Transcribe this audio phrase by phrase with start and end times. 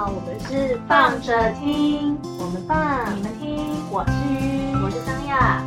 [0.00, 5.62] 好，我们是放着听，我们放，你们听，我是鱼，我是张亚。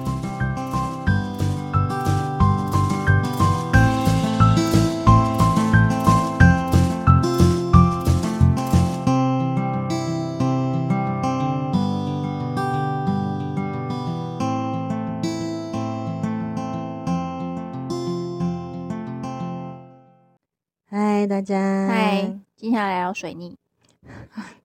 [20.90, 23.63] 嗨，大家，嗨，接下来聊水逆。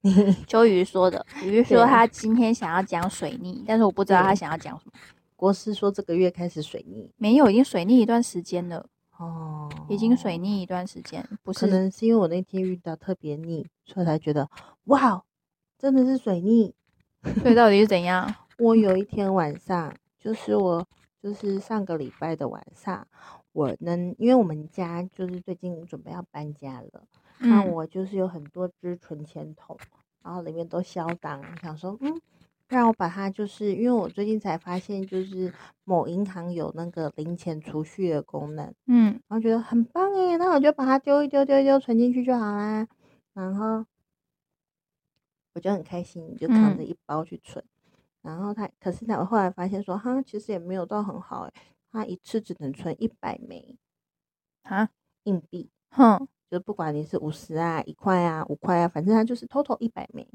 [0.09, 4.93] 你秋雨说的，鱼说他今天想要讲水逆，但是我不知道他想要讲什么。
[5.37, 8.85] 国师说这个月开始水逆没有，已经水逆一段时间了，
[9.19, 11.67] 哦，已经水逆一段时间，不是可？
[11.69, 14.49] 能是因为我那天遇到特别逆，所以才觉得
[14.85, 15.23] 哇，
[15.79, 16.75] 真的是水逆。
[17.43, 18.35] 所以到底是怎样？
[18.59, 20.87] 我有一天晚上，就是我
[21.23, 23.07] 就是上个礼拜的晚上，
[23.53, 27.05] 我能因为我们家就是最近准备要搬家了，
[27.39, 29.77] 那嗯我就是有很多只存钱筒，
[30.23, 32.21] 然后里面都消档，想说嗯，
[32.69, 35.53] 让我把它就是因为我最近才发现，就是
[35.85, 39.21] 某银行有那个零钱储蓄的功能，嗯。
[39.29, 42.87] 然后觉得很棒诶，那我就把它丢一丢丢一丢存进去就好啦，
[43.35, 43.85] 然后
[45.57, 46.87] 我就很开心，就扛着嗯。
[46.87, 47.65] 一包去存。
[48.23, 51.53] 然后他，可是呢，我后来发现说，哈，其实也没有到很好诶，
[51.91, 53.79] 他一次只能存一百枚
[54.63, 54.91] 啊，
[55.25, 60.27] 硬币，哼，就不管你是五十啊、一块啊、五块啊，反正它就是 total 一百枚。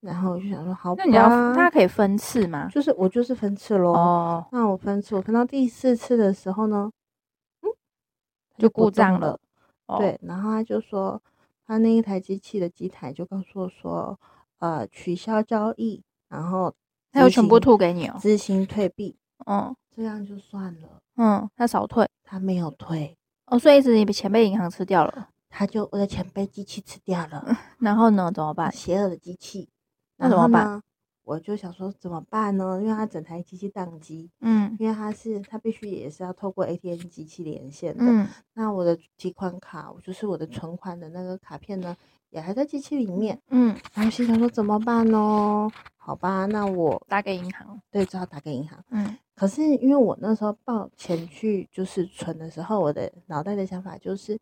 [0.00, 2.68] 然后我就想说，好吧那，你要它可以分次吗？
[2.72, 3.92] 就是我就是分次咯。
[3.92, 6.90] 哦，那我分次，我分到第四次的时候呢，
[7.60, 7.68] 嗯，
[8.56, 9.38] 就故障了。
[9.86, 11.20] 哦，对，然后他就说，
[11.66, 14.18] 他那一台机器的机台就告诉我说，
[14.60, 16.76] 呃，取消交易，然后执
[17.12, 18.16] 它有全部吐给你哦。
[18.18, 20.88] 执行退币，嗯这样就算了。
[21.16, 23.14] 嗯，他少退他没有退，
[23.46, 25.28] 哦，所以一直你钱被银行吃掉了。
[25.50, 28.72] 他就我的钱被机器吃掉了，然后呢，怎么办？
[28.72, 29.68] 邪恶的机器。
[30.16, 30.82] 那怎么办？
[31.24, 32.80] 我就想说怎么办呢？
[32.80, 38.04] 因为他整台机器宕机，嗯因为它是它必须也是要透过 ATM 机器连线的。
[38.04, 41.96] 嗯那我的提款卡，就是我的存款的那个卡片呢，
[42.30, 43.40] 也还在机器里面。
[43.50, 45.70] 嗯，然后心想说怎么办呢？
[45.96, 47.80] 好吧，那我打给银行。
[47.90, 48.82] 对只好打给银行。
[48.90, 54.38] 嗯可是因为我那时候报钱去就是存的时候，我的脑袋的想法就是，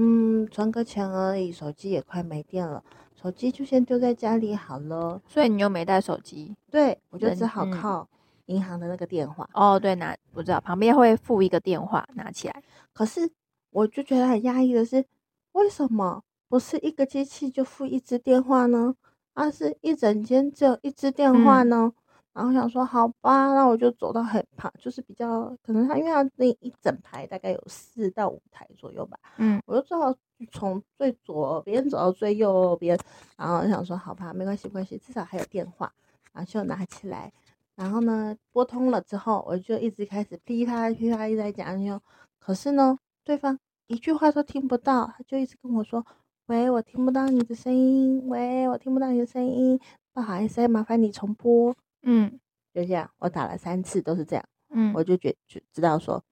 [0.00, 2.80] 嗯，存个钱而已，手机也快没电了，
[3.20, 5.20] 手机就先丢在家里好了。
[5.26, 8.08] 所以你又没带手机对，我就只好靠
[8.46, 9.48] 银行的那个电话。
[9.54, 9.76] 哦？
[9.76, 12.62] 对，拿我知道旁边会附一个电话，拿起来。
[12.92, 13.28] 可是
[13.70, 15.04] 我就觉得很压抑的是，
[15.52, 18.94] 为什么不是一个机器就付一只电话呢？
[19.34, 21.92] 而是一整间只有一只电话嗯呢？
[22.38, 30.14] 然后想说好吧，那我就走到很旁，就是比较可能他因为他那一整排大概有四到五台左右吧，嗯我就只好
[30.52, 32.96] 从最左边走到最右边，
[33.36, 35.92] 然后想说好吧，没关系没关系，至少还有电话，
[36.32, 37.32] 然后就拿起来，
[37.74, 42.00] 然后呢拨通了之后，我就一直开始噼啪噼啪一直在讲，就
[42.38, 46.06] 可是呢，对方一句话都听不到，他就一直跟我说
[46.46, 49.80] ：“喂，我听不到你的声音，喂，我听不到你的声音，
[50.12, 51.74] 不好意思，麻烦你重拨。”
[52.10, 52.40] 嗯
[52.72, 56.22] 就这样，我打了三次都是这样，嗯，我就觉就知道说，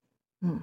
[0.40, 0.60] 嗯，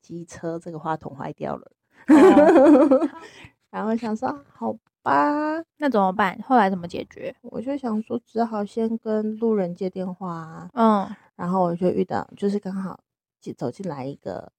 [0.00, 1.70] 机车这个话筒坏掉了。
[2.08, 3.08] 哦
[3.70, 6.38] 然后想说好吧，那怎么办？
[6.42, 7.34] 后来怎么解决？
[7.42, 10.70] 我就想说只好先跟路人接电话啊。
[10.74, 12.98] 嗯然后我就遇到，就是刚好
[13.40, 14.52] 进走进来一个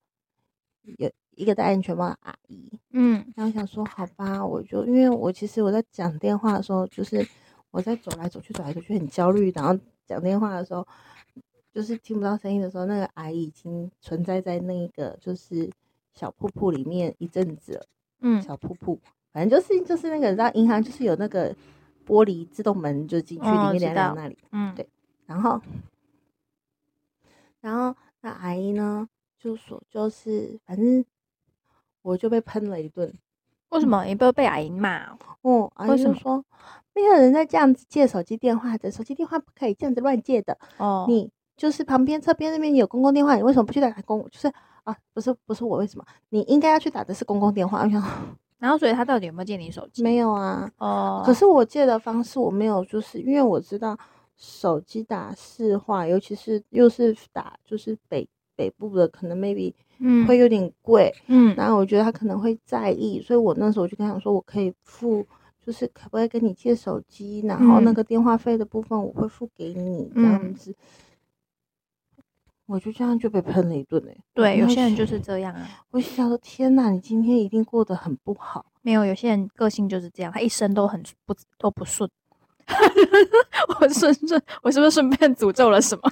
[0.98, 7.26] 有一个戴安全帽的阿姨，嗯然后想说好吧，我就因为我其实我在讲电话的时候，就是
[7.76, 10.88] 我在走来走去走来走去很焦虑，然后讲电话的时候，
[11.74, 15.70] 就是听不到声音的时候，那个阿姨已经存在在那个就是
[16.14, 17.86] 小瀑布里面一阵子了。
[18.22, 18.98] 嗯小瀑布，
[19.34, 21.54] 反正就是就是那个，你知道银行就是有那个
[22.08, 24.38] 玻璃自动门，就进去里面那里。
[24.54, 24.88] 嗯，对
[25.26, 25.62] 然后，
[27.60, 29.06] 然后那阿姨呢
[29.38, 31.04] 就说，就是反正
[32.04, 33.14] 我就被喷了一顿。
[33.70, 35.18] 为什么你不会被阿姨骂哦？
[35.42, 36.44] 哦，阿姨就说
[36.94, 40.58] 没有人在这样子借手机电话的，手机电话不可以这样子乱借的。
[40.78, 44.22] 哦，你就是旁边侧边那边有公共电话，你为什么不去打公？
[44.30, 44.52] 就是
[44.84, 46.06] 啊，不是不是我为什么？
[46.30, 47.86] 你应该要去打的是公共电话。
[48.58, 50.02] 然后所以他到底有没有借你手机？
[50.02, 53.98] 没有啊，哦，可是我借的方式我没有，就是因为我知道
[54.38, 65.26] 手机打市话，尤其是又是打就是北北部的，可能 maybe 嗯会有点贵，嗯然后我觉得他可能会在意，所以我那时候就跟他说，我可以付，
[65.66, 70.76] 就是可不可以跟你借手机，然后那嗯个电话费的部分我会付给你，这样嗯子。
[72.68, 75.70] 我就这样就被喷了一顿哎、对，有些人就就是这样啊。
[75.92, 78.66] 我心想说：天哪，你今天一定过得很不好。
[78.82, 82.10] 没有，有些人个性就是这样，他一生都很不都不顺。
[83.80, 86.12] 我顺顺，我是不是顺便诅咒了什么？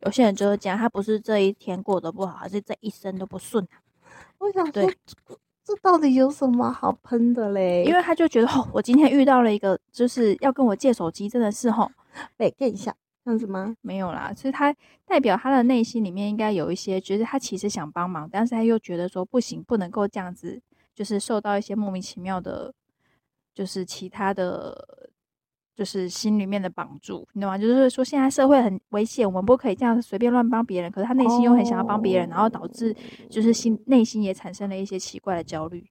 [0.00, 3.66] 有些人就是讲，他不是这一天过得不好，而是这一生都不顺。
[4.38, 4.90] 我想说，
[5.64, 7.84] 这到底有什么好喷的嘞？
[7.84, 11.90] 因为他就觉得，哦，我今天遇到了一个，就是要跟我借手机，真的是吼，
[12.36, 13.76] 被更一下，这样子吗？
[13.80, 14.74] 没有啦，所以他
[15.06, 20.60] 代表他的内心里面应该有一些，觉得他其实想帮忙，但是他又觉得说不行，不能够这样子，
[20.94, 22.74] 就是受到一些莫名其妙的，
[23.54, 25.10] 就是其他的。
[25.74, 27.56] 就是心里面的绑住，你懂吗？
[27.56, 30.90] 就是说现在社会很危险，我们不可以这样随便乱帮别人。
[30.92, 32.94] 可是他内心又很想要帮别人，然后导致
[33.30, 35.82] 就是心内心也产生了一些奇怪的焦虑。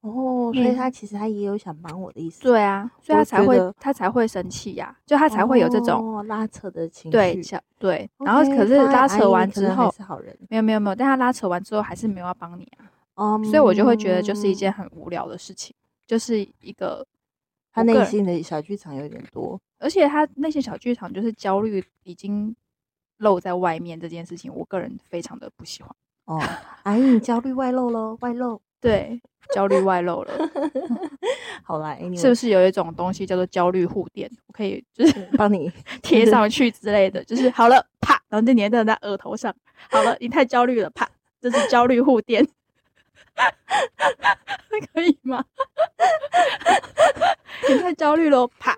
[0.00, 2.42] 哦，所以他其实他也有想帮我的意思。
[2.44, 7.10] 对啊，所以他才会他才会生气呀，就他才会有这种拉扯的情绪。
[7.10, 7.42] 对，
[7.78, 8.10] 对。
[8.18, 10.34] 然后可是拉扯完之后，是好人。
[10.48, 12.88] 没有没有没有，但他拉扯完之后还是没有要帮你啊。
[13.16, 15.74] 哦，所以我就会觉得就是一件很无聊的事情，
[16.06, 17.06] 就是一个。
[17.76, 22.56] 他内心的小剧场有点多，而且他那些小剧场就是焦虑已经
[23.18, 25.94] 露在外面这件事情，我个人非常的不喜欢。
[26.24, 26.40] 哦，
[26.84, 29.20] 阿姨，你焦虑外露喽，外露，对，
[29.54, 30.32] 焦虑外露了。
[31.62, 34.30] 好啦， 是不是有一种东西叫做焦虑护垫？
[34.46, 35.70] 我可以就是帮你
[36.00, 39.54] 贴上去之类的，就是好了，啪，然后就粘在在额头上。
[39.90, 41.06] 好了，你太焦虑了，啪，
[41.38, 42.42] 这是焦虑护垫。
[44.92, 45.44] 可以吗？
[47.68, 48.76] 你太焦虑了， 啪！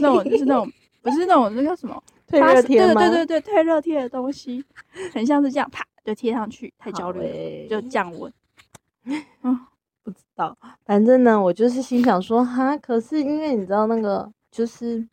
[0.00, 0.70] 那种就是那种，
[1.02, 2.02] 不是那种那叫什么？
[2.26, 3.00] 退热贴吗？
[3.00, 4.64] 对对对对，退热贴的东西，
[5.14, 6.72] 很像是这样，啪就贴上去。
[6.78, 8.32] 太焦虑，就降温。
[9.04, 9.66] 嗯，
[10.02, 15.06] 不知道，反正呢，我就是心想说，哈，可是因为你知道那个，就是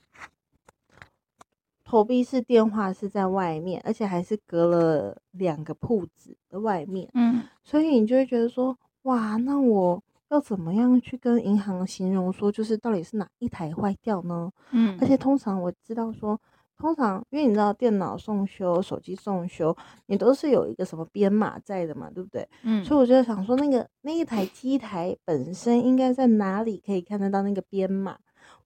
[1.94, 8.76] 投币式电话是在外面，而且还是隔了两个铺子的外面，嗯，所以你就会觉得说。
[9.04, 14.52] 哇，那我要怎么样去跟银行形容说，就是到底是哪一台坏掉呢？
[14.72, 16.40] 嗯，而且通常我知道说，
[16.80, 19.76] 通常因为你知道电脑送修、手机送修，
[20.08, 22.48] 你都是有一个什么编码在的嘛，对不对？
[22.64, 28.18] 嗯，所以我就想说，那个那一台机台本身应该在哪里可以看得到那个编码？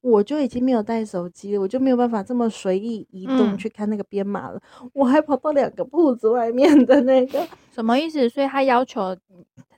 [0.09, 4.59] 我就已经没有带手机，我就没有办法这么随意移动去看那个编码了。
[4.94, 8.27] 我还跑到两个铺子外面的那个，什么意思？
[8.30, 9.15] 所以他要求。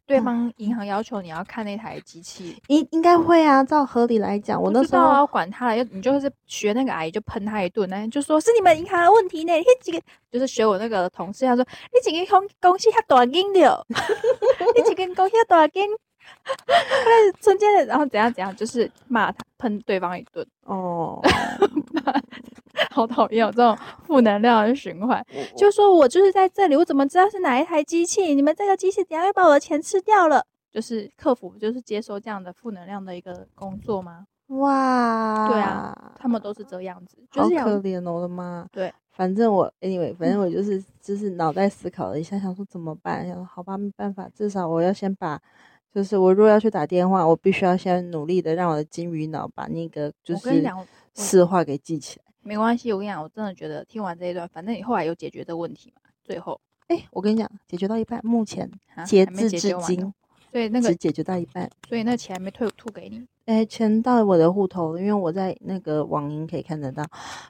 [0.09, 3.63] 对方银行要求你要看那台机器，应应该会啊。
[3.63, 9.53] 照合理来讲，我那时候要管他了，你就是学那个阿姨就喷他一顿，那，就说是你们银行的问题呢。
[9.53, 13.85] 你几个就是学我那个同事，他说你几个公公司遐大金的，
[14.75, 15.87] 你几个公司遐大金，
[16.45, 21.21] 那中间的然后怎样怎样，就是骂他喷对方一顿哦。
[22.91, 25.23] 好讨厌有这种负能量的循环，
[25.55, 28.33] 就说我就是在这里，我怎么知道是哪一台机器？
[28.33, 30.45] 你们这个机器怎样又把我的钱吃掉了。
[30.71, 34.25] 就是客服，就是接收这样的负能量的一个工作吗？
[34.47, 38.65] 哇，对啊，他们都是这样子，好可怜哦，我的妈！
[38.71, 43.27] 对，反正我 anyway，反正我就是 就是脑袋思考了一下，想说怎么办？
[43.27, 45.39] 想说好吧，没办法，至少我要先把，
[45.93, 50.63] 就是我如果要去打电话，我必须要先努力的让我的金鱼脑把那个就是
[51.13, 52.25] 四话给记起来。
[52.41, 56.01] 没关系，我跟你讲，我真的觉得听完这一段，反正你后来有解决这个问题嘛？
[56.23, 58.69] 最后，哎，我跟你讲，解决到一半，目前
[59.05, 60.13] 截至至今，
[60.51, 63.25] 所以那个只解决到一半，所以那钱还没退吐给你。
[63.49, 67.03] 哎，钱到我的户头，因为我在那个网银可以看得到。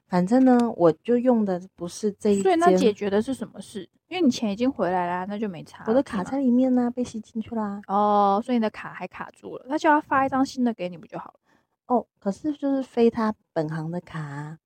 [0.08, 3.82] 反正呢，我就用的不是这一，所以那解决的是什么事？
[4.08, 5.84] 因为你钱已经回来啦，那就没差。
[5.88, 7.82] 我的卡在里面呢，被吸进去啦。
[7.88, 11.39] 哦，所以你的卡还卡住了，那就要发一张新的给你不就好了？
[11.88, 14.58] 哦，可是就是非他本行的卡。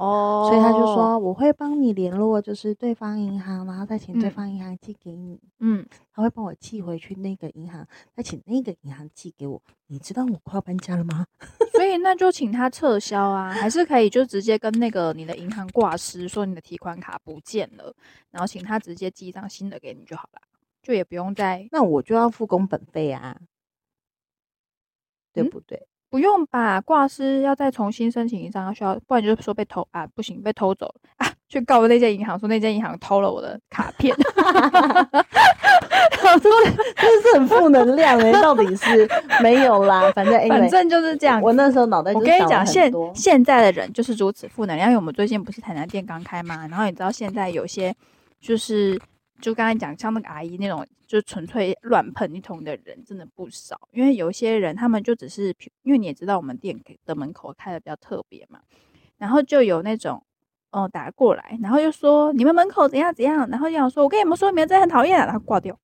[0.00, 5.38] 哦，所以他就说我会帮你联络，就是对方银行，然后再请对方银行寄给你。
[5.58, 9.60] 嗯，他会帮我寄回去那个银行，再请那个银行寄给我。
[9.88, 11.26] 你知道我快要搬家了吗？
[11.76, 17.94] 所以那就请他撤销啊，还是可以就直接跟那个你的银行挂失，说你的提款卡不见了，
[18.30, 20.40] 然后请他直接寄一张新的给你就好了，
[20.82, 23.38] 就也不用再那我就要付工本费啊，
[25.34, 25.86] 对不对？
[26.10, 34.12] 不用吧，挂失要再重新申请一张，需要，不然就是说被偷啊，不行，被偷走了啊，去告那间银行，说那间银行偷了我的卡片，
[36.20, 36.50] 好多，
[36.96, 39.08] 真是很负能量哎，到底是
[39.40, 41.40] 没有啦，反正反正就是这样。
[41.40, 47.94] 我那时候脑袋，我跟你讲，现现在的人就是如此负能量，因为我们最近不是台南店刚开嘛，然后你知道现在有些
[48.40, 49.00] 就是。
[49.40, 53.78] 就刚才讲，像那个阿姨那种，就纯粹乱喷一通的人真的不少。
[53.92, 58.60] 因为有一些人，他们就只是，因为你也知道，我们店的门口开的比较特别嘛，
[59.18, 60.22] 然后就有那种，
[60.70, 65.76] 哦，打过来，然后又说你们门口怎样怎样，然后又想说，我跟你们说，你们真的很讨厌，啊然后挂掉，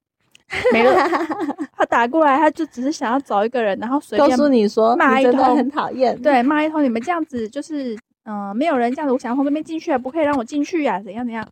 [0.73, 0.95] 没了。
[1.79, 7.95] 他打过来，他就只是想要找一个人，然后随告便诉你说骂一通很讨厌，对骂一通，你们这样子就是
[8.25, 11.47] 嗯、呃没有人这样子，我想要从这边进去啊，不可以让我进去呀、怎样怎样，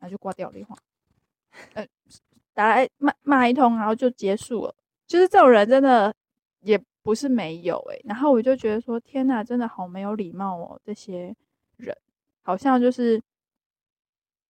[0.00, 0.74] 然后就挂掉了电话，
[1.74, 1.86] 呃，
[2.52, 4.74] 打来骂骂一通，然后就结束了。
[5.06, 6.14] 就是这种人真的
[6.60, 11.34] 也不是没有诶、然后我就觉得说，天呐，真的好没有礼貌哦，这些
[11.76, 11.94] 人
[12.42, 13.20] 好像就是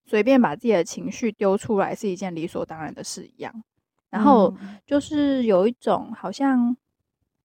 [0.05, 3.63] 随便把自己的情绪丢出来是一件理所当然的事一样。
[4.09, 6.75] 然后嗯就是有一种好像，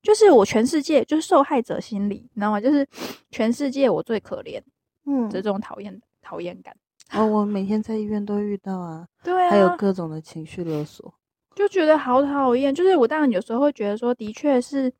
[0.03, 2.61] 就是我全世界就是受害者心理，你知道吗？
[2.61, 2.87] 就是
[3.31, 4.63] 全世界我最可怜
[5.07, 6.77] 嗯这种讨厌讨厌感。
[7.13, 11.13] 哦，我每天在医院都遇到啊，对啊，还有各种的情绪勒索。
[11.57, 12.75] 就觉得好讨厌。
[12.75, 14.91] 就是我当然有时候会觉得说，的确是，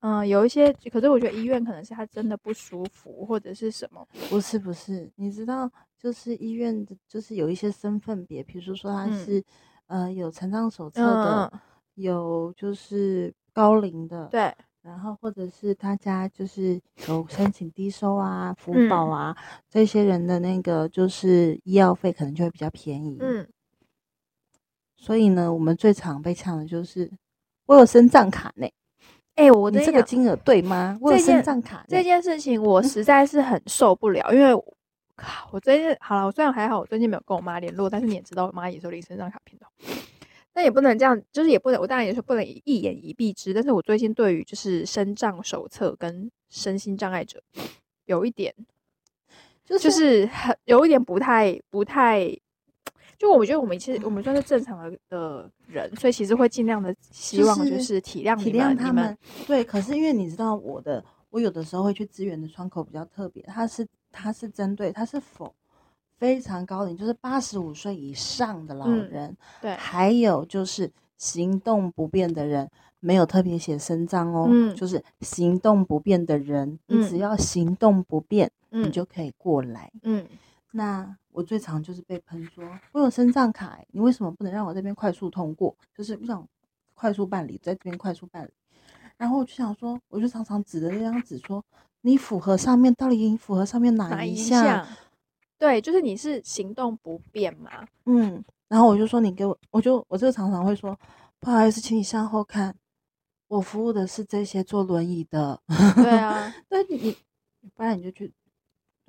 [0.00, 4.06] 嗯、有一些，可是我觉得医院可能是他真的不舒服，或者是什么。
[4.30, 9.44] 不是不是，你知道，就是医院的，就是有一些身份别，比如说他嗯是、
[9.86, 11.60] 呃有残障手册嗯的，嗯，
[11.94, 19.36] 有就是高龄的，，对，然后或者是他家就是有申请低收啊、福嗯保啊，
[19.68, 23.46] 这些人的那个就是医药费可能就会比较便宜，嗯，
[24.96, 27.10] 所以呢，我们最常被呛的就是
[27.66, 28.66] 我有身障卡呢，
[29.34, 30.96] 哎、我你这个金额对吗？
[31.02, 34.64] 我有身障卡呢，这件事情我实在是很受不了，因为我
[35.16, 39.66] 靠我最近好了，我虽然还好，我最近没有跟我妈联络，但是你也知道，我妈也是有领身障卡片的。
[40.58, 43.54] 那也不能这样，就是也不能，我当然也是不能一言以蔽之。
[43.54, 47.40] 但是我最近对于就是身障手册跟身心障碍者
[48.06, 48.52] 有一点
[49.64, 52.36] 就就是很有一点不太不太，
[53.16, 59.16] 就我觉得我们其实我们算是正常的的人，所以其实会尽量的希望就就是是体谅体谅他们。
[59.46, 65.54] 对，可是因为你知道我的，我有的时候会去支援的窗口比较特别，它是它是针对它是否
[66.18, 79.90] 非常高龄，就是八十五岁以上的老嗯人，对，还有就是行动不便的人，没有特别写身障哦，嗯就是行动不便的人，你只嗯要行动不便，你嗯就可以过来。
[80.02, 80.26] 嗯，
[80.72, 85.74] 那我最常就是被喷说，我有身障卡欸，你为什么不能让我这边快速通过？
[85.96, 86.44] 就是不想
[86.94, 88.50] 快速办理，在这边快速办理。
[89.16, 91.64] 然后我就想说，我就常常指着这张纸说，
[92.00, 94.84] 你符合上面到底你符合上面哪一项？
[95.58, 95.70] 项？
[95.70, 97.86] 对，就是你是行动不便嘛？
[98.06, 100.98] 嗯，然后我就说你给我，我就我就常常会说，
[101.40, 102.74] 不好意思，请你向后看，
[103.48, 105.60] 我服务的是这些坐轮椅的。
[105.96, 107.16] 对啊， 对你，
[107.74, 108.32] 不然你就去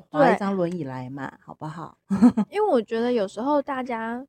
[0.10, 1.98] 划一张轮椅来嘛，好不好？
[2.52, 4.26] 因为我觉得有时候大家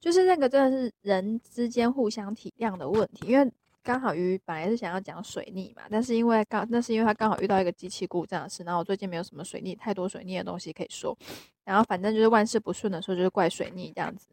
[0.00, 3.50] 就是那个真的是人之间互相体谅的问题，因为
[3.86, 11.16] 刚好鱼本来是想要讲水逆嘛，但是因为刚那是因为他刚好遇到一个机器故障的事，然后我最近没有什么水逆太多水逆的东西可以说，
[11.64, 14.26] 然后反正就是万事不顺的时候就是怪水逆这样子，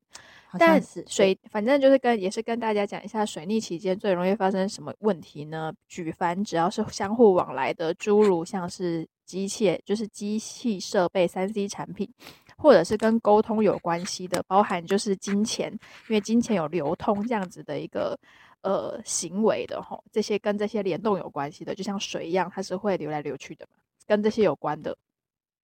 [0.57, 5.71] 但是水反正就是跟也是跟大家讲一下，水逆期间最容易发生什么问题呢？
[5.87, 12.11] 举凡只要是相互往来的，诸如像是机械，就是机器设备、三 C 产品，
[12.57, 15.71] 或者是跟沟通有关系的，包含就是金钱，
[16.09, 18.17] 因为金钱有流通这样子的一个
[18.63, 23.77] 呃行为的吼，这些跟这些联动有关系的，就像水一样，它是会流来流去的嘛，
[24.07, 24.97] 跟这些有关的。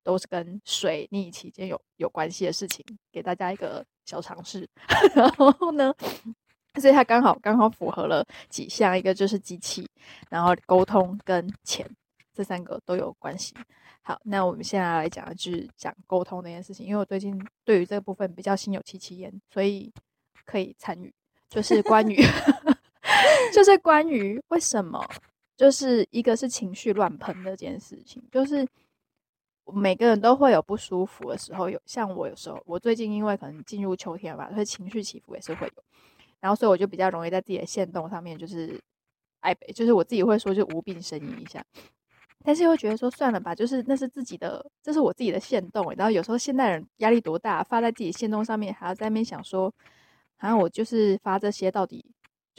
[0.01, 4.67] 都是跟水逆期间有有关系的事情，给大家一个小尝试。
[5.13, 5.93] 然后呢，
[6.79, 9.87] 所以它刚好刚好符合了几项，一个就是机器，
[10.29, 11.87] 然后沟通跟钱
[12.33, 13.53] 这三个都有关系。
[14.01, 19.93] 好，那我们现在来讲的就是讲沟通那件事情，因为我最近对于这个部分比较心有戚戚焉，所以
[20.45, 21.13] 可以参与，
[21.49, 22.17] 就是关于
[23.53, 25.03] 就是关于为什么
[25.57, 28.67] 就是一个是情绪乱喷这件事情，就是
[29.73, 35.83] 每个人都会有不舒服的时候，有像我有时候，我最近因为可能进入秋天吧，所以情绪起伏也是会有，
[36.39, 38.79] 然后所以我就比较容易在自己的线动上面就是
[39.41, 41.63] 爱北，就是我自己会说就无病呻吟一下。
[42.45, 45.93] 但是又觉得说算了吧，就是那是自己的，这是我自己的线动。
[45.97, 49.69] 然后有时候现代人压力多大，发在自己线动上面，还要在那边想说，
[50.37, 52.05] 好像我就是发这些，到底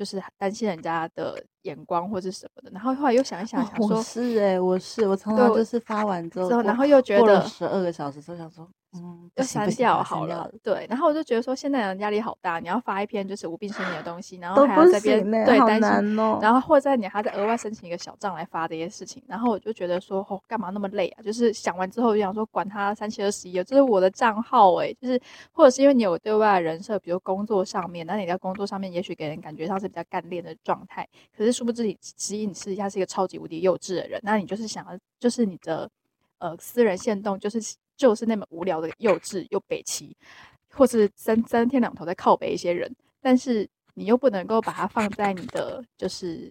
[0.00, 2.70] 就是担心人家的眼光或者什么的。
[2.70, 10.50] 然后后来又想一想，哦我想说是哎、我是我常对我常就是发完之后然后又觉得十二个小时之后想说，嗯，就删掉好了。
[10.62, 16.16] 对，然后我就觉得说，现在人压力好大，你要发一篇就是无病呻吟的东西，然后还要这边对担心。
[16.40, 21.22] 然后或者你还在额外申请一个小账来发这些事情，然后我就觉得说，哦，干嘛那么累啊？
[21.22, 25.20] 就是想完之后就想说，管他三七二十一，这是我的账号诶、就是
[25.52, 35.88] 或者是因为你有对外的人设，比如工作上面，那你在工作上面也许给人感觉上是比较干练的状态，可是殊不知你实际你私底下是一个超级无敌幼稚的人，那你就是想要，就是你的
[36.38, 37.60] 呃私人限动，就是
[38.00, 40.16] 就是那么无聊的幼稚又北齐，
[40.72, 42.90] 或是三三天两头在靠北一些人，
[43.20, 46.50] 但是你又不能够把它放在你的就是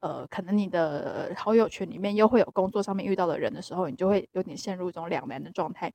[0.00, 5.90] 呃，可能你的好友群里面又会有工作上面遇到的人的时候，你就会有点陷入一种两难的状态。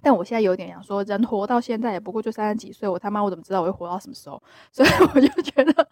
[0.00, 4.40] 但我现在有点想说，人活到现在也不过就三十几岁，我他妈我怎么知道我会活到什么时候？
[4.70, 5.88] 所以我就觉得，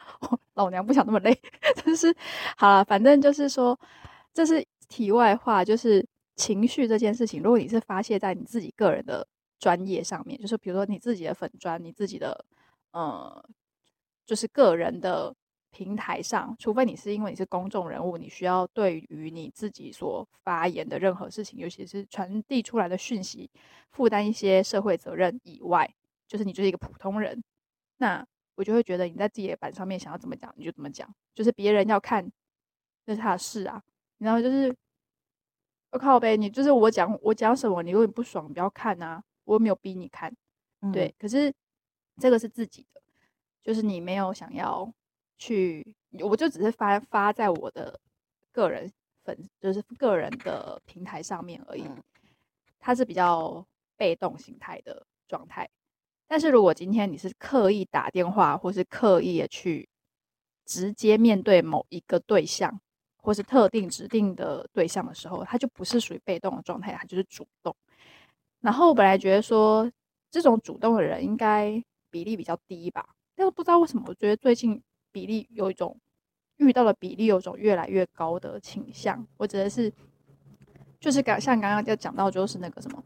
[0.54, 1.36] 老娘不想那么累。
[1.84, 2.14] 真是
[2.56, 3.76] 好了，反正就是说，
[4.32, 6.04] 这是题外话，就是
[6.40, 9.26] 情绪这件事情，如果你是发泄在你自己个人的
[9.58, 12.44] 专业上面，就是比如说你自己的粉砖，你自己的
[12.92, 13.44] 呃，
[14.24, 15.34] 就是个人的。
[15.72, 23.48] 平台上，除非你是因为你是公众人物，你需要对于你自己所发言的任何事情，尤其是传递出来的讯息，
[23.92, 25.88] 负担一些社会责任以外，
[26.26, 27.40] 就是你就是一个普通人，
[27.98, 32.28] 那我就会觉得你在自己的板上面想要怎么讲你就怎么讲，就是别人要看
[33.04, 33.80] 那是他的事啊，
[34.18, 34.74] 然后就是
[35.90, 40.34] 我靠呗，你就是我讲我讲什么，你如果你不爽不要看啊，我又没有逼你看，
[40.92, 41.52] 对，可是
[42.18, 43.00] 这个是自己的，
[43.62, 44.92] 就是你没有想要。
[45.42, 47.98] 去，我就只是发发在我的
[48.52, 48.92] 个人
[49.24, 51.82] 粉，就是个人的平台上面而已。
[52.78, 53.66] 它是比较
[53.96, 55.66] 被动形态的状态。
[56.26, 59.88] 但是如果今天你是刻意打电话，或是刻意的去
[60.66, 62.78] 直接面对某一个对象，
[63.22, 67.74] 或是特定指定的对象的时候，他就不是属于被动的状态，它就是主动。
[68.60, 69.90] 然后我本来觉得说，
[70.30, 74.82] 这种主动的人应该比例比较低吧，但是不知道为什么，我觉得最近。
[75.12, 75.98] 比例有一种
[76.58, 79.92] 遇到的比例有一种越来越高的倾向，我指的是
[81.00, 83.02] 就是刚像刚刚要讲到就是那个什么，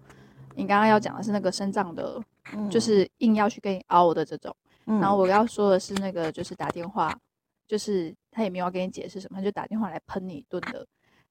[0.55, 2.23] 你刚刚要讲的是那个身障的，
[2.71, 4.55] 就是硬要去跟你凹的这种，
[4.85, 7.19] 然后我要说的是那个就是打电话，
[7.67, 10.87] 就是他也没有要跟你解释什么，他就打电话来喷你一顿的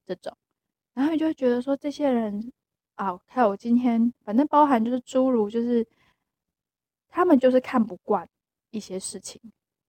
[0.05, 0.36] 这种，
[0.93, 2.51] 然后你就会觉得说这些人
[2.95, 5.86] 啊，还有今天反正包含就是诸如就是
[7.10, 8.27] 他们就是看不惯
[8.72, 9.39] 一些事情。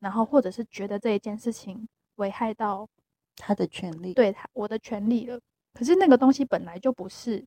[0.00, 2.87] 然后，或者是觉得这一件事情危害到
[3.37, 5.40] 他的权利，对他我的权利了。
[5.72, 7.42] 可是那个东西本来就不是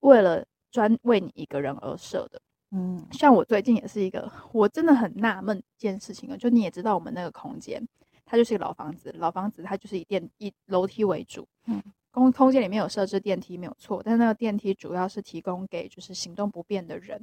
[0.00, 2.38] 为了专为你一个人而设的。
[2.72, 6.36] 嗯，像我最近也是一个，我真的很纳闷一件事情啊。
[6.36, 7.82] 就你也知道，我们那个空间，
[8.30, 11.44] 它就是一个老房子，老房子它就是以电以楼梯为主。
[11.66, 17.20] 嗯，空空间里面有设置电梯没有错，但是那个电梯主要是提供给就是行动不便的人。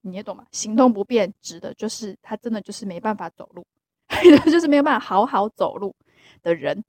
[0.00, 0.44] 你也懂吗？
[0.50, 3.64] 行动不便指的就是他真的就是没办法走路。
[4.50, 5.94] 就是没有办法好好走路
[6.42, 6.84] 的人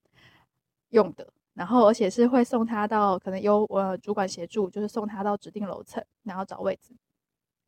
[0.90, 6.94] 用的，然后而且是会送他到可能由呃主管协助，就是送他到指定楼层，然后找位置。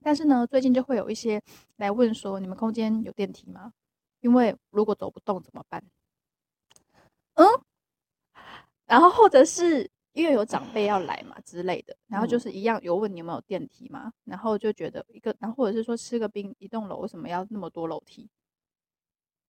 [0.03, 1.41] 但是呢，最近就会有一些
[1.77, 3.71] 来问说，你们空间有电梯吗？
[4.21, 5.83] 因为如果走不动怎么办？
[7.35, 7.45] 嗯，
[8.85, 18.29] 然后或者是因为有长辈要来嘛之类的，然后就是一样有问你有没有电梯嘛，然后就觉得一个，然后或者是说吃个冰，一栋楼为什么要那么多楼梯？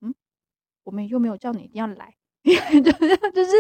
[0.01, 0.15] 嗯
[0.85, 2.53] 我们又没有叫你一定要来，就
[2.99, 3.53] 是就是，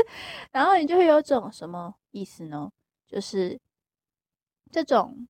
[0.53, 2.71] 然后你就会有种什么意思呢？
[3.07, 3.61] 就是
[4.71, 5.29] 这种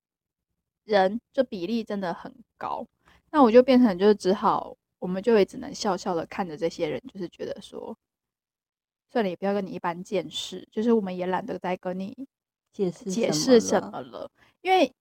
[0.85, 2.87] 人就比例真的很高，
[3.31, 7.97] 那我就变成就是只好，我们就也只能笑笑的看着这些人，就是觉得说，
[9.11, 12.29] 算了，也不要跟你一般见识，就是我们也懒得再跟你
[12.73, 14.31] 解释解释什么了，
[14.63, 14.93] 因为。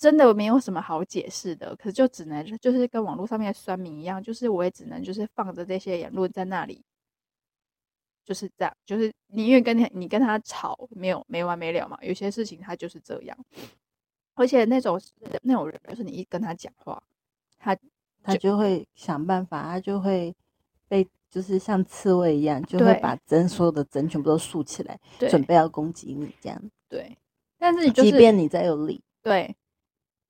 [0.00, 6.84] 真的没有什么好解释的，可是就只能就是跟网络上面的酸民一样，就是我也只能就是放着这些言论在那里，
[8.24, 13.36] 就是这样，就是你因为跟你你跟他吵没有没完没了嘛，有些事情他就是这样，
[14.34, 15.00] 而且那种
[15.42, 17.02] 那种人就是你一跟他讲话，
[17.58, 17.76] 他
[18.32, 20.34] 他就会想办法，他就会
[20.88, 26.62] 被就是像刺猬一样，就会把针所有的针全部都竖起来，准备要攻击你这样。
[26.88, 27.16] 对，
[27.58, 29.56] 但是你即便你再有理，对。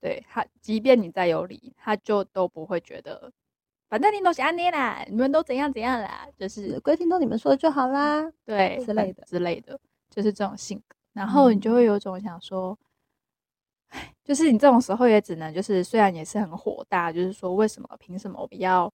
[0.01, 3.33] 对他，即便你再有理，他就都不会觉得，
[3.89, 9.77] 反正你都是安妮啦，你们都怎样怎样啦，就是规听都你们说的就好啦，对之类的之类的，
[10.09, 10.95] 就是这种性格。
[11.15, 12.79] 然后你就会有种想说，
[14.24, 18.92] 就是你这种时候也只能就是，虽然也是很火大，就是说为什么凭什么我们要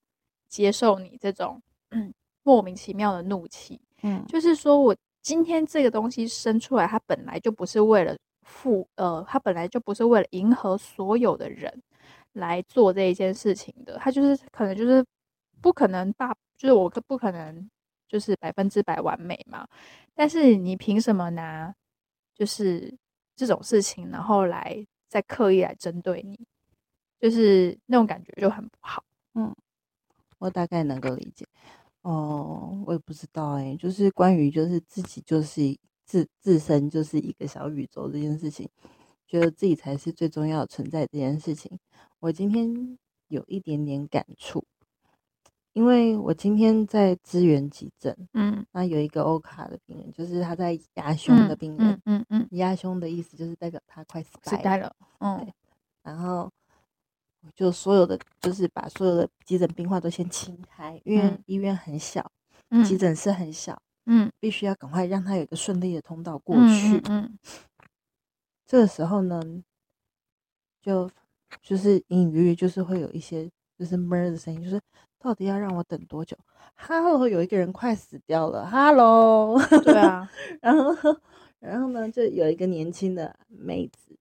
[0.49, 1.61] 接受你这种
[2.43, 3.81] 莫名其妙的怒气？
[4.03, 8.17] 嗯，就是说我今天这个东西生出来，它本来就不是为了。
[8.47, 11.83] 负呃，它本来就不是为了迎合所有的人
[12.35, 15.03] 来做这一件事情的，它就是可能就是
[15.63, 17.71] 不可能大，就是我不可能
[18.07, 19.67] 就是百分之百完美嘛。
[20.15, 21.75] 但是你凭什么拿
[22.35, 22.95] 就是
[23.37, 26.39] 这种事情，然后来再刻意来针对你，
[27.21, 29.05] 就是那种感觉就很不好。
[29.35, 29.55] 嗯，
[30.39, 31.47] 我大概能够理解。
[32.03, 35.79] 哦，我也不知道哎，就是关于就是自己就是。
[36.07, 38.69] 自自身就是一个小宇宙这件事情，
[39.27, 41.79] 觉得自己才是最重要的存在这件事情，
[42.21, 44.63] 我今天有一点点感触。
[45.75, 55.53] 因为我今天在支援急诊，嗯，那有一个欧卡的病人，就是他在压胸的病人，嗯嗯嗯，压胸的意思就是代表他快死时代了，嗯，
[56.05, 56.49] 然后
[57.57, 62.31] 就所有的就是把所有的急诊病患都先清开，因为医院很小，
[62.87, 67.37] 急诊室很小，嗯，必须要赶快让他有一个顺利的通道过去，嗯，
[68.65, 69.43] 这个时候呢，
[70.81, 71.11] 就
[71.61, 74.81] 就是隐隐约约就是会有一些就是闷的声音，就是
[75.25, 76.37] 到底要让我等多久
[76.75, 80.95] ？Hello，有一个人快死掉了，Hello， 对啊，然后
[81.61, 84.15] 然后呢，就有一个年轻的妹子。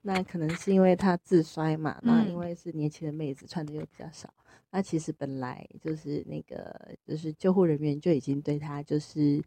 [0.00, 4.32] 那可能是因为她自衰嘛，那因为是年轻的妹子，穿的又比较少。
[4.70, 9.42] 那其实本来就是那个，就是救护人员就已经对她就是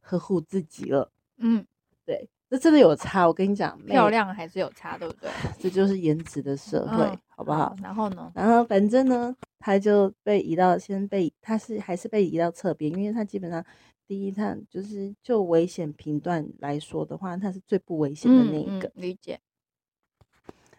[0.00, 1.12] 呵护自己了。
[1.36, 1.66] 嗯，
[2.06, 3.26] 对，这真的有差。
[3.26, 5.28] 我跟你讲，漂亮还是有差，对不对？
[5.60, 7.76] 这就是颜值的社会，好不好？
[7.82, 8.32] 然后呢？
[8.34, 13.62] 然后反正呢，他就被移到先被，他是还是被移到侧边，因为他基本上
[14.06, 18.90] 第一他就是就危险频段来说的话，他是最不危险的那一个。
[18.94, 19.38] 理解。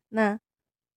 [0.10, 0.40] 那，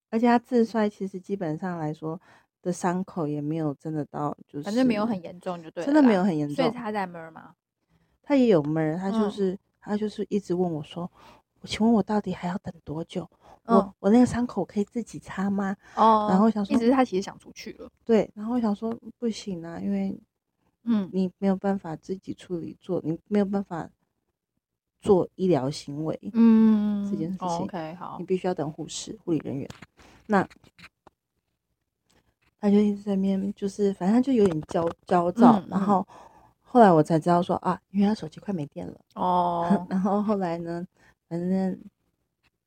[0.09, 2.19] 而且他自摔，其实基本上来说
[2.63, 6.55] 的伤口也没有真的到，就是反正没有很严重，就对，真的没有很严重。
[6.55, 7.53] 所以他在闷吗？
[8.23, 11.11] 他也有闷，他就是他就是一直问我说
[11.61, 13.29] ：“我请问我到底还要等多久？
[13.77, 17.89] 我我那个伤口可以自己擦吗？”哦，然后想说，一直他其实想出去了。
[18.05, 20.17] 对，然后我想说不行啊，因为
[20.83, 23.89] 嗯，你没有办法自己处理做，你没有办法。
[25.03, 29.67] 做医疗行为，嗯，这件事情，OK，好，你必须要等护士、护理人员。
[30.27, 30.47] 那
[32.59, 35.59] 他就一直在面，就是反正就有点焦焦躁。
[35.67, 36.07] 然后
[36.61, 39.83] 后来我才知道说啊，因为他手机快没电了哦。
[39.89, 40.85] 然后后来呢，
[41.27, 41.75] 反正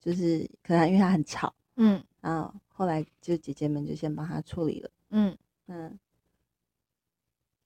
[0.04, 5.36] 就是可能因为他很吵，嗯，然后后来就姐姐们就先帮他处理了，嗯。
[5.66, 5.98] 嗯。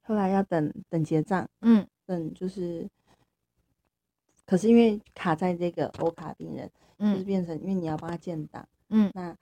[0.02, 2.88] 后来要等等结账，嗯，等就是。
[4.46, 9.36] 可是因为卡在这个欧卡病人，就是变成因为你要帮他建档，嗯，那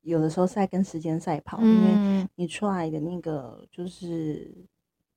[0.00, 4.50] 有的时候是在跟时间赛跑，因为你出来的那个就是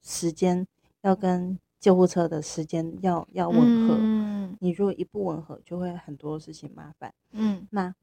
[0.02, 0.68] 时间
[1.04, 4.15] 要跟救护车的时间要要吻合，嗯，
[4.60, 7.94] 你如果一不吻合，就会很多事情麻烦，嗯，那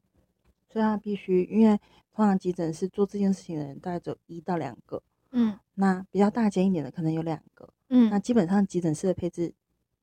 [0.68, 1.78] 所以他必须，因为
[2.12, 9.54] 通常急诊室做这件事情的人大概只有一到两个，嗯，那比较大间一点的可能有两个，嗯，那基本上急诊室的配置。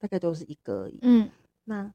[0.02, 0.98] 大概都是一个而已。
[1.02, 1.30] 嗯，
[1.66, 1.94] 那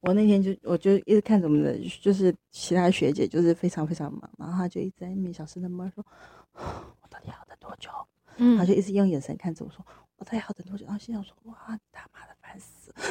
[0.00, 6.04] 我那天就我就一直看着我们的，就是其他学姐就是非常非常忙，然后她就一直在那边小声的闷说
[6.52, 7.88] ：“我到底要等多久？”
[8.36, 9.82] 嗯，她就一直用眼神看着我说
[10.20, 11.56] ：“我到底要等多久？”然后心想说：“哇，
[11.90, 12.92] 他妈的烦死！”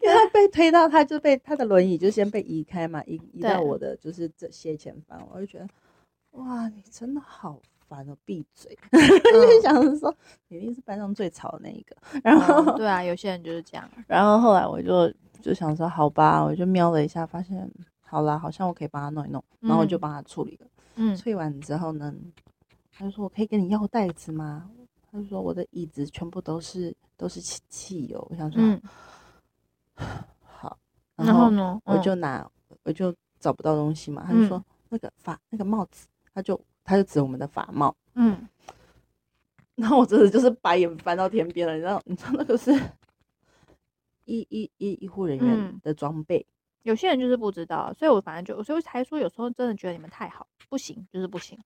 [0.00, 5.68] 因为他被推到，他就被他的轮椅就先被移开嘛，移移到我的就是这斜前方，我就觉得
[6.30, 7.60] 哇，你真的好。
[7.88, 8.76] 烦哦，闭嘴！
[8.90, 10.12] 就想着说，
[10.48, 11.96] 一定是班上最吵的那一个。
[12.24, 13.88] 然后，对啊，有些人就是这样。
[14.08, 15.08] 然后后来我就
[15.40, 17.70] 就想说，好吧，我就瞄了一下，发现
[18.00, 19.40] 好啦，好像我可以帮他弄一弄。
[19.60, 20.66] 然后我就帮他处理了。
[20.96, 21.16] 嗯。
[21.16, 22.12] 处理完之后呢，
[22.96, 24.70] 他就说：“我可以跟你要袋子吗？”
[25.10, 28.60] 他就说：“我的椅子全部都是都是汽汽油。”我想说，
[30.42, 30.78] 好。
[31.16, 32.48] 然后呢，我就拿，
[32.84, 34.24] 我就找不到东西嘛。
[34.26, 36.60] 他就说：“那个发那个帽子。”他就。
[36.88, 38.48] 他就指我们的法帽，嗯，
[39.74, 42.00] 然后我真的就是白眼翻到天边了，你知道？
[42.04, 42.70] 你知道那个是
[44.24, 46.46] 医医医医护人员的装备，
[46.84, 51.58] 有些人就是不知道，所以我反正就，所以才说有时候真的觉得你们太好，不行就是不行。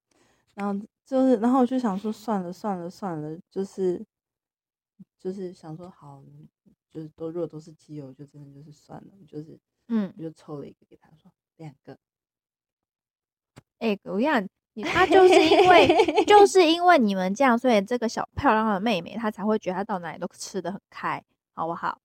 [0.60, 4.04] 然后就是，然后我就想说，算了算了算了，就是
[5.18, 6.22] 就是想说，好，
[6.90, 11.96] 就是都如果都是机油，就真的就是算了，就是嗯，我就抽了一个给他说两个。
[13.78, 14.46] 哎，我跟你讲。
[14.84, 21.22] 他就是因为就 是因为你们这样，所以这个小漂亮的妹妹她才会觉得她到哪里都吃的很开，
[21.54, 22.00] 好不好？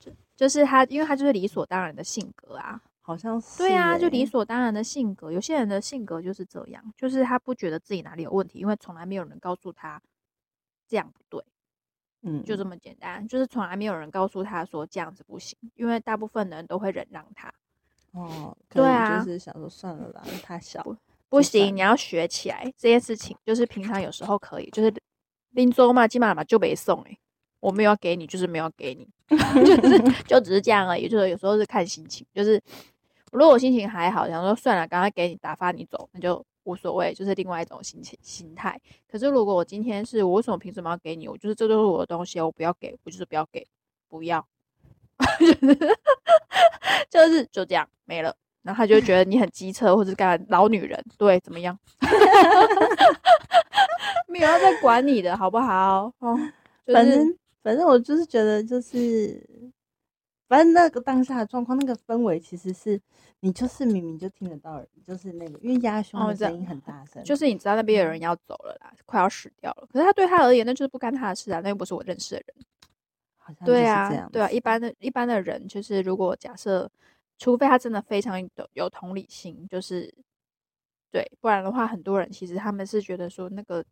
[0.00, 5.32] 就就是她，因为她就是理所当然的性格啊，好像是对啊，就理所当然的性格。
[5.32, 9.98] 有些人的性格就是这样，就是他不觉得自己哪里有问题，因为从来没有人告诉他
[10.86, 11.42] 这样不对，
[12.22, 17.50] 嗯，就这么简单，就是从来没有人告诉他说这样子不行，因为大部分的人都会忍让他。
[18.12, 20.84] 哦，对啊，就是想说算了啦，太小。
[21.30, 23.36] 不行，你要学起来这件事情。
[23.44, 24.92] 就是平常有时候可以，就是
[25.50, 27.18] 拎走嘛，起码嘛就没送哎，
[27.60, 31.08] 我没有要给你，就是没有给你， 就是就只是这样而已。
[31.08, 32.60] 就是有时候是看心情，就是
[33.32, 38.78] 如果我心情还好，想说算了，赶快给你打发你走，那就无所谓，就是另外一种心情心态。
[39.10, 41.28] 可是如果我今天是我为什么凭什么要给你？
[41.28, 43.66] 我就是这都是我的东西，我不要给，我就是不要给，
[44.08, 44.44] 不要，
[47.10, 48.34] 就是就这样没了。
[48.62, 51.78] 然后他就会觉得你很机车或者是干嘛老女人，对，怎么样？
[54.28, 56.12] 没有要再管你的好不好？
[56.18, 56.36] 哦，
[56.86, 59.42] 就是反正反正我就是觉得就是，
[60.48, 63.00] 反正那个当下的状况，那个氛围其实是
[63.40, 69.86] 你就是明明就听得到，就是那个因为压胸的声音很大声，就是你知道那边有人要走了啦，快要死掉了。
[69.92, 72.64] 可是他对他而言，那就是不干他的事啊，那又不是我认识的人。
[73.36, 76.90] 好像对啊对啊，一般的一般的人，就是如果假设，
[77.38, 80.12] 除非他真的非常有有同理心，就是
[81.10, 83.84] 对，不然的话，很多人其实他们是觉得说那个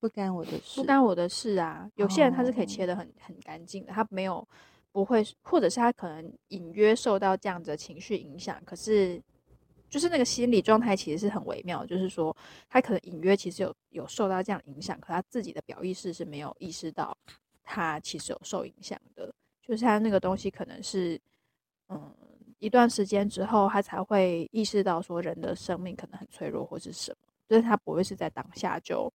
[0.00, 1.90] 不干我的事，不干我的事啊。
[1.94, 4.46] 有些人他是可以哦切的很很干净的，他没有
[4.92, 9.22] 不会，或者是他可能隐约受到这样子的情绪影响，可是
[9.88, 12.36] 就是那个心理状态其实是很微妙，就是说
[12.68, 17.16] 他可能隐约其实有有受到这样影响，可他自己的表意识是没有意识到
[17.62, 21.20] 他其实有受影响的，就是他那个东西可能是
[21.88, 22.14] 嗯。
[22.60, 29.08] 一段时间之后，他才会意识到说人的生命可能很脆弱，或是什么，就是他不会是在当下就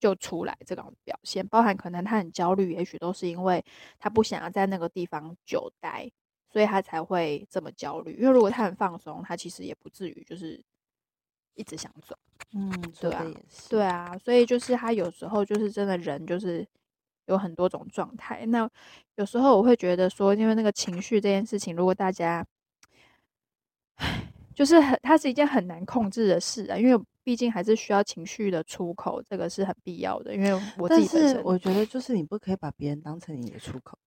[0.00, 3.62] 就出来这种表现，包含可能他很焦虑，也许都是因为
[3.98, 6.10] 他不想要在那个地方久待，
[6.48, 8.16] 所以他才会这么焦虑。
[8.18, 10.60] 因为如果他很放松，他其实也不至于就是
[11.54, 12.16] 一直想走。
[12.54, 13.24] 嗯，对啊
[13.68, 16.66] 对啊，所以就是他有时候就是真的人就是
[17.26, 18.44] 有很多种状态。
[18.46, 18.68] 那
[19.16, 22.44] 有时候我会觉得说，因为那个情绪这件事情，如果大家，
[24.54, 30.34] 就是很它是一件很难控制的事啊，因为毕竟还是需要情绪的出口，这个是很必要的。
[30.34, 33.98] 因为我自己本身是我觉得就是你不可以把别人当成你的出口，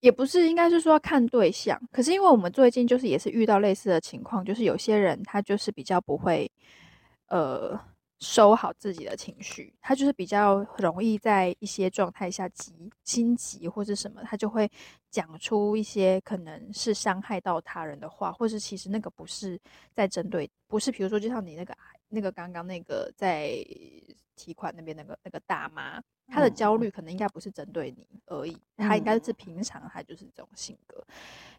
[0.00, 1.80] 也不是，应该是说要看对象。
[1.92, 6.50] 可是因为我们最近就是也是遇到类似的情况，就是有些人他就是比较不会，
[7.28, 7.78] 呃，
[8.20, 14.70] 收好自己的情绪，他就是比较容易在一些状态下急、心急或是什么，他就会
[15.10, 19.58] 讲出一些可能是伤害到他人的话，或是其实那个不是
[19.92, 21.74] 在针对，不是比如说就像你那个
[22.10, 23.56] 那个刚刚那个在
[24.36, 31.02] 提款那边那个那个大妈，她的嗯焦虑可能应该不是针对你而已，她应该是平常她就是这种性格。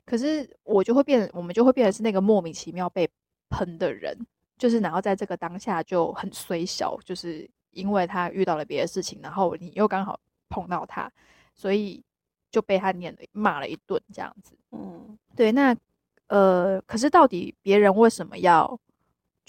[0.06, 3.10] 可是我就会变，我们就会变成是那个莫名其妙被
[3.50, 4.18] 喷的人，
[4.58, 11.12] 就是然后在这个当下就很衰小，就是因为他遇到了别的事情，然后你又刚好碰到他，
[11.54, 12.04] 所以
[12.50, 14.58] 就被他念了骂了一顿这样子。
[14.72, 15.76] 嗯，对，那
[16.28, 18.80] 呃，可是到底别人为什么要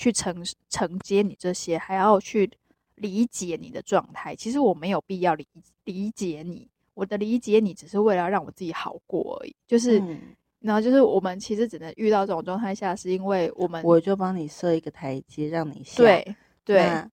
[0.03, 2.51] 去承承接你这些，还要去
[2.97, 4.35] 理解你的状态？
[4.35, 5.47] 其实我没有必要理
[5.85, 9.55] 理解你，我的理解你只是为了让我自己好过而已。
[9.65, 10.19] 就是，嗯
[10.59, 17.05] 然后就是我们其实只能遇到这种状态下，是因为我们我就帮你设一个台阶让你下，对对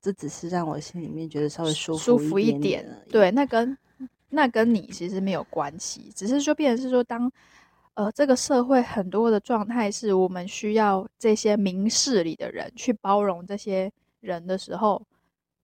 [0.00, 3.76] 这只是让我心里面觉得稍微舒舒服舒服一点对，那跟
[4.28, 7.32] 那跟你其实没有关系，只是说变成是说当。
[7.94, 15.04] 呃，这个社会很多的状态是我们需要这些明事理的人去包容这些人的时候，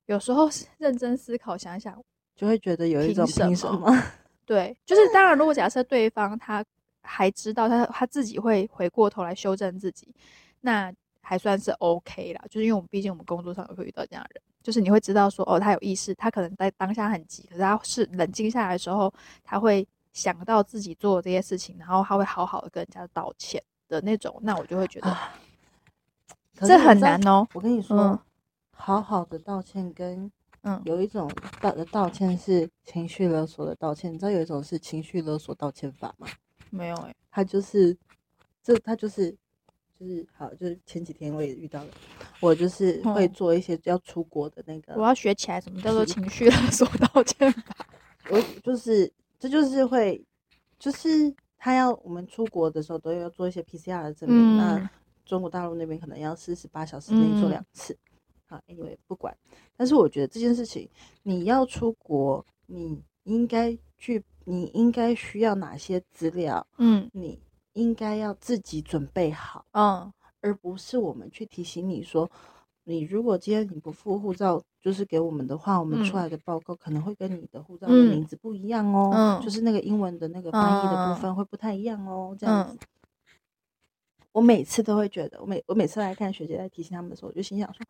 [0.06, 1.98] 有时候认真思考想想，
[2.36, 4.02] 就会觉得有一种凭什么么？
[4.44, 6.64] 对，就是当然，如果假设对方他
[7.02, 10.14] 还知道他他自己会回过头来修正自己，
[10.60, 12.42] 那还算是 OK 啦。
[12.50, 19.12] 就是因为我们毕竟我们工作上也会遇到这样的人，就是你会知道说哦，他有意识，他可能在当下很急，可是他是冷静下来的时候，
[19.44, 19.86] 他会
[20.18, 25.32] 想到自己做的这些事情，然后他会好好的跟人家道歉的那种，那我就会觉得、啊
[26.60, 27.46] 这很难哦。
[27.54, 28.18] 我跟你说，嗯
[28.72, 30.30] 好好的道歉跟
[30.62, 36.26] 嗯有一种道的道歉是情绪勒索的道歉，你知道有一种是情绪勒索道歉法吗？
[36.70, 37.96] 没有哎、他就是
[38.62, 39.30] 这他就是
[39.98, 41.90] 就是好，就是前几天我也遇到了，
[42.40, 47.76] 我就是会哦做一些要出国的那个，我要学起来什么叫做情绪勒索道歉法。
[48.30, 50.24] 我就是这就是会
[50.78, 54.88] 就是他要我们出国的时候都要做一些 PCR 的证明，那嗯。
[55.24, 57.50] 中国大陆那边可能要四十八小时内做嗯。
[57.50, 57.96] 两次。
[58.46, 59.36] 好，anyway 不管，
[59.76, 60.88] 但是我觉得这件事情，
[61.22, 67.10] 你要出国，你应该去，你应该需要哪些资料，嗯。
[67.12, 67.38] 你
[67.74, 70.10] 应该要自己准备好，嗯。
[70.40, 72.30] 而不是我们去提醒你说，
[72.84, 82.78] 你如果今天你不付护照，就是给我们的话，我们出嗯来的报告可能会跟你的护照的嗯名字不一样哦，嗯就是那个英文的那个翻译的嗯部分会不太一样哦，这样嗯子。
[84.32, 87.84] 我每次都会觉得，我每我每次来看学姐在提醒他们的时候，我就心想说，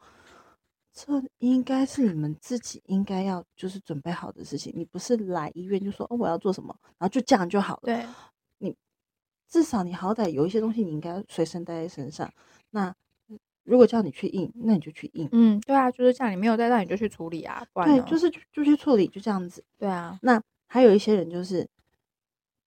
[0.94, 7.82] 这应该是你们自己应该要就是准备好的事情，你不是来医院就说哦我要做什么，然后就这样就好了。
[7.84, 8.06] 对，
[8.58, 8.74] 你
[9.46, 12.32] 至少你好歹有一些东西你应该随身带在身上。
[12.70, 12.94] 那
[13.68, 15.28] 如果叫你去印，那你就去印。
[15.32, 19.62] 嗯，对啊，就是这样，你没有带到你就去处理啊，不然对，就是就就去处理，就这样子。
[19.76, 21.68] 对啊，那还有一些人就是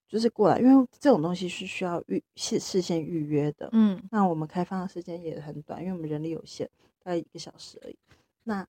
[0.08, 3.70] 就是过来，因为这种东西是需要预事事先预约的。
[3.72, 6.70] 嗯那我们开放的时间也很短，因为我们人力有限，
[7.04, 7.98] 大概一个小时而已。
[8.44, 8.66] 那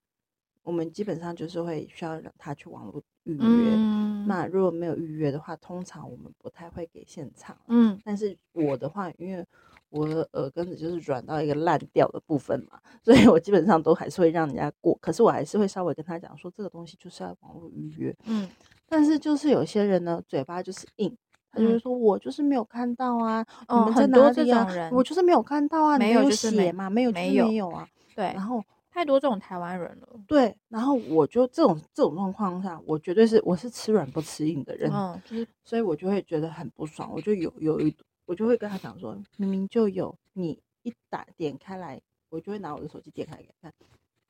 [0.62, 3.40] 我们基本上就是会需要让他去网络预约。
[3.42, 7.58] 嗯那如果没有预约的话，通常我们不太会给现场。
[7.66, 9.44] 嗯但是我的话，因为
[9.92, 14.98] 我的耳根子就是软到一个烂掉的部分嘛，所以我基本上都还是会让人家过。
[15.00, 18.16] 可是我还是会稍微跟他讲说，这个东西就是要网络预约。
[18.26, 18.48] 嗯
[18.88, 21.16] 但是就是有些人呢，嘴巴就是硬，
[21.50, 26.90] 他就会嗯说：“我就是没有看到啊，你哦们在哪里啊我就是没有看到啊，没有写嘛？
[26.90, 30.08] 没有，没有没有啊。”对然，后太多这种台湾人了。
[30.28, 37.96] 对，然后我就这种这种状况下，我绝对是我是吃软不吃硬的人，嗯，就是所以我就会觉得很不爽，我就有有一
[38.26, 43.72] 我就会跟他讲说，明明就有，你一打点开来，我就会拿我的手机点开给他看，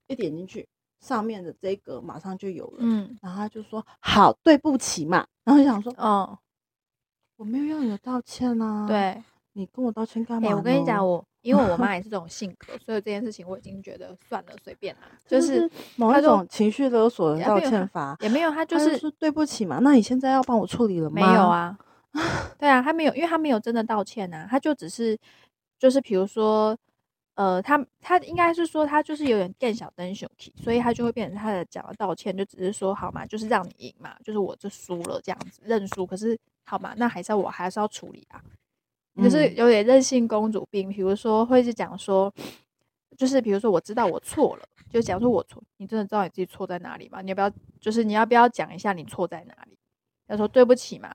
[0.06, 0.68] 一点进去，
[1.00, 3.16] 上面的这一格马上就有了，嗯。
[3.20, 6.38] 然后他就说好，对不起嘛，然后就想说哦，
[7.36, 10.56] 我没有要你的道歉啊，，对，你跟我道歉干哎、嘛呢？
[10.56, 21.14] 我跟你讲，我因为我妈 也是这种性格，所以这件事情我已经觉得算了，随便啦，这就是某一种情绪勒索的道歉法，也没有，他就是他说对不起嘛，那你现在要帮我处理了吗？
[21.14, 21.76] 没有，啊，
[22.58, 25.18] 对啊，他没有，因为他没有真的道歉啊，他就只是
[25.78, 26.76] 就是比如说，
[27.34, 38.42] 呃，他他应该是说他就是有点更小灯熊气，所以他就会变成他的讲的道歉，就只是说好嘛，就是让你赢嘛，就是我就输了这样子认输，可是好嘛，那还是要我还是要处理啊，
[39.16, 42.32] 就是嗯有点任性公主病，比如说会是讲说，
[43.16, 47.22] 就是比如说我知道我错了，就讲说我错，你真的知道你自己错在哪里吗？
[47.22, 49.78] 你要不要就是你要不要讲一下你错在哪里？
[50.28, 51.14] 他说对不起嘛，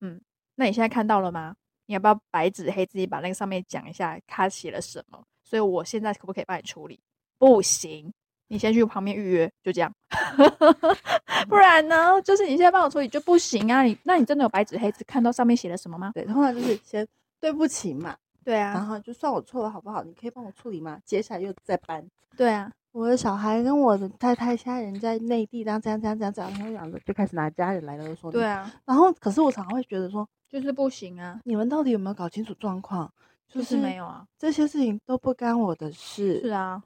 [0.00, 0.20] 嗯，
[0.56, 1.54] 那你现在看到了吗？
[1.86, 5.24] 你要不要白纸黑字把那个上面讲一下他写了什么？
[5.42, 7.00] 所以我现在可不可以帮你处理？
[7.38, 8.12] 不行，
[8.48, 9.90] 你先去旁边预约，就这样。
[11.48, 13.82] 不然呢，就是你现在帮我处理就不行啊！
[13.82, 16.10] 你那你真的有白纸黑字看到上面写了什么吗？
[16.14, 17.06] 对，通常就是先
[17.40, 20.02] 对不起嘛，对啊然啊，后就算我错了好不好？
[20.02, 21.00] 你可以帮我处理吗？
[21.04, 22.06] 接下来又再搬。
[22.36, 33.12] 对啊，我的小孩跟我的太太现在人在内地，然后这样这样这样这样，然后讲的就开始拿家人来了说，对，啊，然后可是我常常会觉得说，就是不行啊，你们到底有没有搞清楚状况？
[33.48, 36.40] 就就是没有啊，这些事情都不干我的事。
[36.42, 36.82] 是啊，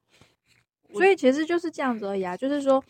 [0.93, 2.83] 所以其实就是这样子而已啊，就是说，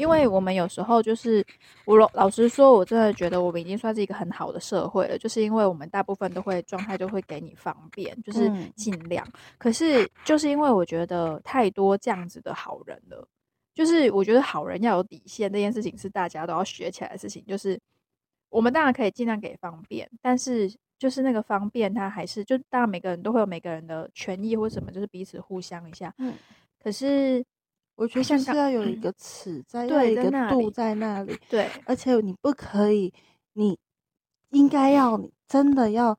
[0.00, 1.44] 因为我们有时候就是
[1.84, 9.26] 我老老实说，我真的觉得我们已经算是一个很好的社会了，就是因为我们大部分都会状态都会给你方便，就是嗯尽量。
[9.58, 13.28] 可是就是因为我觉得太多这样子的好人了，
[13.74, 17.44] 就是我觉得好人要有底线，这件事情是大家都要学起来的事情。
[17.46, 17.78] 就是
[18.48, 26.14] 我们当然可以尽量给方便，但是就是那个方便，它还是就当然每个人都会有每个人的权益或什么，就是彼此互相一下。
[26.18, 26.34] 嗯，
[26.82, 27.44] 可是
[28.00, 33.12] 我觉得像是要有一个尺在，要有一个度在那里在那里，对而且你不可以，
[33.52, 33.78] 你
[34.52, 36.18] 应该要，你真的要，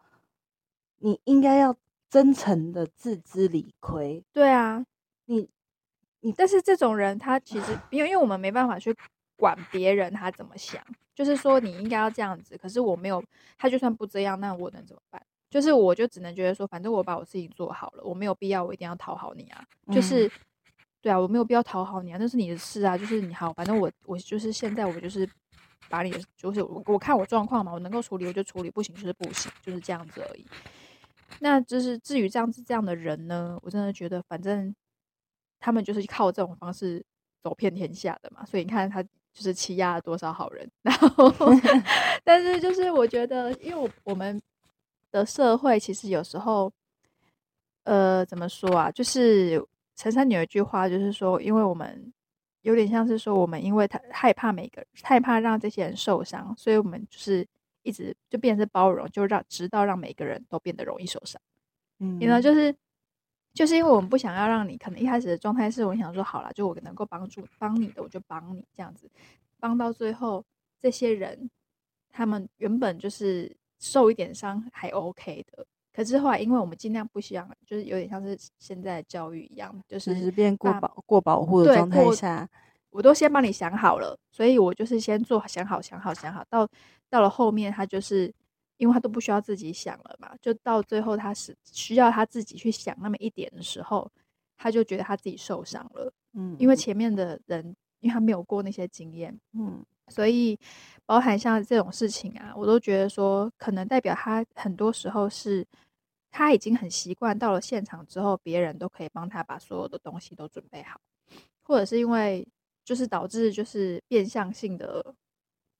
[1.00, 1.76] 你应该要
[2.08, 4.24] 真诚的自知理亏。
[4.32, 4.86] 对啊，
[5.26, 5.50] 你
[6.20, 8.96] 你但是这种人他其实 因为因为我们没办法去
[9.36, 10.80] 管别人他怎么想，
[11.16, 13.24] 就是说你应该要这样子，可是我没有，
[13.58, 15.20] 他就算不这样，那我能怎么办？
[15.50, 20.32] 就是我就只能觉得说，反正我把我事情做好了，我没有必要我一定要讨好你啊，就是。
[21.02, 25.28] 对啊，我没有必要讨好你啊，那是你的事啊，就是你好，反正我我就是现在我就是
[25.90, 30.46] 把你的，就是我我看我状况嘛，我能够处理我就处理，不行就是不行，就是这样子而已。
[31.40, 34.76] 那就是至于这样子这样的人呢，我真的觉得反正
[35.60, 37.04] 他们就是靠这种方式
[37.42, 39.10] 走遍天下的嘛，所以你看他就
[39.42, 41.34] 是欺压了多少好人， 然后
[42.24, 44.40] 但是就是我觉得，因为我我们
[45.10, 46.72] 的社会其实有时候，
[47.86, 49.66] 呃，怎么说啊，就是
[50.02, 52.12] 陈珊妮有一句话，就是说，因为我们
[52.64, 57.48] 有点像是说，我们因为他害怕每个人，害怕让这些人受伤，所以我们就是
[57.84, 61.40] 一直就变成是包容，就让直到让每个人都变得容易受伤。
[62.00, 62.76] 嗯你呢，就是
[63.54, 69.08] 就是因为我们不想要让你，可能一开始的状态是我想说好了，就我能够帮助帮你的，我就帮你这样子，
[69.60, 70.44] 帮到最后，
[70.80, 71.48] 这些人
[72.10, 75.64] 他们原本就是受一点伤还 OK 的，
[75.94, 82.50] 可是后来因为我们尽量不想，就是有点像是现在的教育一样，就只是是变过保过保护的对状态过下，
[82.90, 86.68] 我都先帮你想好了，所以我就是先做想好想好想好，到
[87.10, 88.34] 到了后面他就是
[88.78, 94.10] 因为他都不需要自己想了嘛，就到最后他是需要他自己去想那么一点的时候，
[94.58, 96.76] 他就觉得他自己受伤了，嗯，因为。
[96.76, 100.60] 前面的人因为他没有过那些经验，嗯所以
[101.06, 105.66] 包含像这种事情啊，我都觉得说，可能代表他很多时候是
[106.30, 111.00] 他已经很习惯，到了现场之后，别人都可以帮他把所有的东西都准备好，
[111.64, 112.48] 或者是因为
[112.86, 115.16] 就是导致就是变相性的，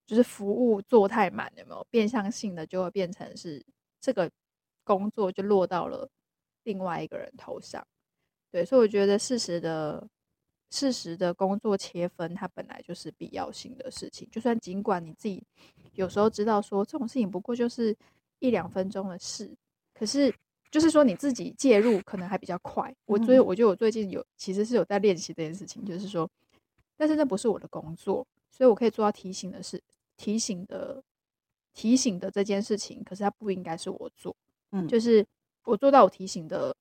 [0.08, 3.64] 就是服务做太满，有没有变相性的就会变成是
[4.00, 4.32] 这个
[4.84, 6.10] 工作就落到了
[6.64, 7.86] 另外一个人头上。
[8.52, 10.08] 对，所以我觉得事实的。
[10.72, 14.28] 事实的工作切分，它本来就是必要性的事情。
[14.32, 15.44] 就算尽管你自己
[15.94, 17.96] 有时候知道说这种事情不过就是
[18.40, 19.54] 一两分钟的事，
[19.94, 20.34] 可是
[20.72, 22.96] 就是说你自己介入可能还比较快。
[23.06, 26.28] 我所以我觉得我最近有其实是有在练习这件事情，就是说，
[26.96, 29.84] 但是那不是我的工作，所以我可以做到提醒的事、
[30.16, 31.04] 提醒的、
[31.74, 33.04] 提醒的这件事情。
[33.04, 34.34] 可是它不应该是我做，
[34.72, 35.26] 嗯，就是
[35.66, 36.74] 我做到我提醒的，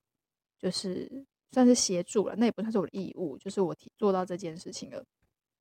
[0.57, 1.25] 就是。
[1.51, 5.03] 算是协助了，那也不算是我的义务，就是我提做到这件事情了。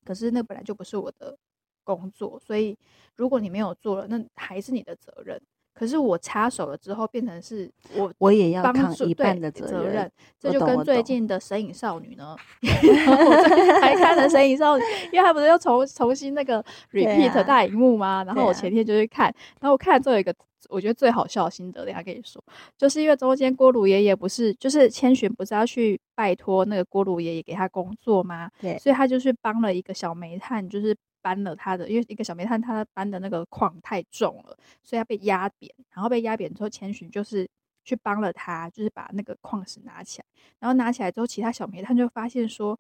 [0.05, 1.37] 可是那本来就不是我的
[1.83, 2.77] 工作，所以
[3.17, 5.41] 如果你没有做了，那还是你的责任。
[5.73, 10.11] 可是我插手了之后，变成是我我也要扛一半的责任。
[10.39, 18.25] 这就跟最近的《神隐少女》呢， 我最近才看了《神隐少女》，因为他不是又重重新那个 repeat 大荧幕吗？
[18.25, 19.27] 然后我前天就去看，
[19.61, 20.35] 然后我看最后一个。
[20.69, 22.41] 我觉得最好笑的心得，等下跟你说，
[22.77, 28.49] 就是因为中间锅炉爷爷不是，就是千寻不是要去拜托那个锅炉爷爷给他工作吗？
[28.61, 37.49] 对，所以他就去帮了一个小煤炭，就是搬了他的，因为一个小煤炭他搬的那个矿太重了，所以他被压扁，然后被压扁之后，千寻就是
[37.85, 40.25] 去帮了他，就是把那个矿石拿起来，
[40.59, 42.79] 然后拿起来之后，其他小煤炭就发现说，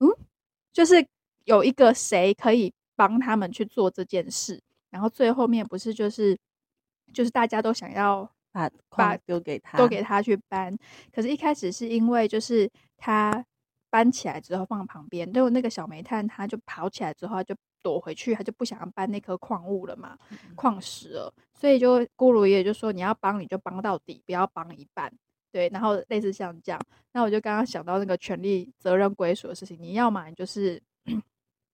[0.00, 0.08] 嗯，
[0.72, 1.06] 就是
[1.44, 4.60] 有一个谁可以帮他们去做这件事，
[4.90, 6.38] 然后最后面不是就是。
[7.10, 10.76] 就是大家都想要把把丢给他，都给他去搬。
[11.10, 13.42] 可是，一开始是因为就是他
[13.88, 20.18] 搬起来之后放旁边，结果那个小煤炭他就跑起来之后，他就躲回去，他就不想要搬那颗矿物了嘛，
[20.54, 21.32] 矿石了。
[21.54, 25.12] 所以就咕噜爷爷就说：“你要帮你就帮到底，不要帮一半。”
[25.50, 26.80] 对，然后类似像这样。
[27.12, 30.80] 那我就刚刚想到那个权利责任归属的事情，你要嘛，你就是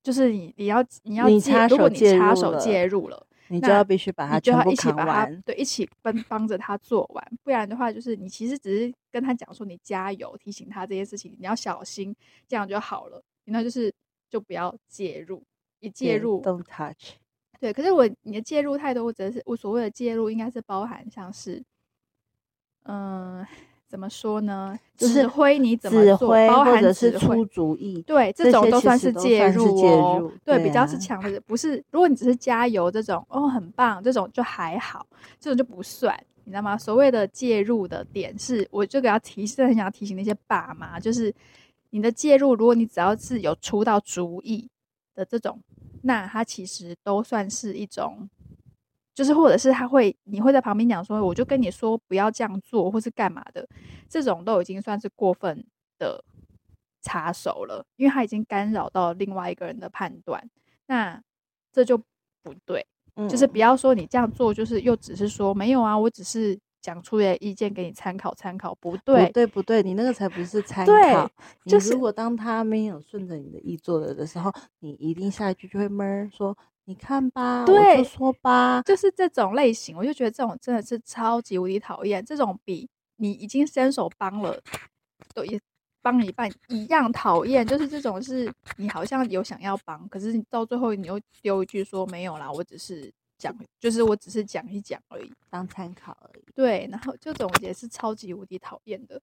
[0.02, 3.26] 就是你你要你要介，如果你插手介入了。
[3.48, 12.16] 你就要必须把它就要一起把它，对，一起帮帮着他做完，不然的话，就是你其实只是跟他讲说你加油，提醒他这些事情，你要小心，
[12.48, 13.22] 这样就好了。
[13.44, 13.92] 那就是
[14.30, 15.44] 就不要介入，
[15.84, 17.12] 一介入，don't touch。
[17.60, 21.62] 对，可是我你的介入太多，或者是我所谓的介入，应该是包含像是，
[22.84, 23.46] 嗯。
[23.86, 24.76] 怎么说呢？
[24.96, 30.32] 指挥你怎么做，包含是出主意，对，这种都算是介入哦。
[30.42, 31.76] 对，比较是强的，不是。
[31.92, 35.06] 如果你只是加油这种，哦，很棒，这种就还好，
[35.38, 36.76] 这种就不算，你知道吗？
[36.76, 41.32] 所谓的介入的点是，我这个要提示，很想要提醒那些爸妈，就是
[41.90, 44.68] 你的介入，如果你只要是有出到主意
[45.14, 45.60] 的这种，
[46.04, 48.28] 那它其实都算是一种。
[49.14, 53.64] 就是，或者是他会，你会在旁边讲说，我就跟你说不要这样做，或是干嘛的，
[54.08, 55.64] 这种都已经算是过分
[56.00, 56.24] 的
[57.00, 60.50] 插手了，因为他已经干扰到另外一个人的判断，
[60.86, 61.22] 那
[61.70, 61.96] 这就
[62.42, 62.84] 不对。
[63.28, 71.30] 就是不要说你这样做，就是又只是说没有啊，我只是讲出点意见给你参考参考，不对，不对，不对，你那个才不是 参考。
[71.64, 76.54] 就是如果当他没有顺着你的意做了的时候，你一定下一句就会闷说。
[76.86, 82.22] 你看吧，我就说吧，就是这种类型，我就觉得这种真的是超级无敌讨厌。
[82.22, 84.60] 这种比你已经伸手帮了，
[85.34, 85.58] 都也
[86.02, 87.66] 帮一半一样讨厌。
[87.66, 93.10] 就是这种是你好像有想要帮，可是你到最后你又丢一句说没有啦，我只是
[93.44, 96.44] 讲，就是我只是讲一讲而已，当参考而已。
[96.54, 99.20] 对，然后就总结是超级无敌讨厌的。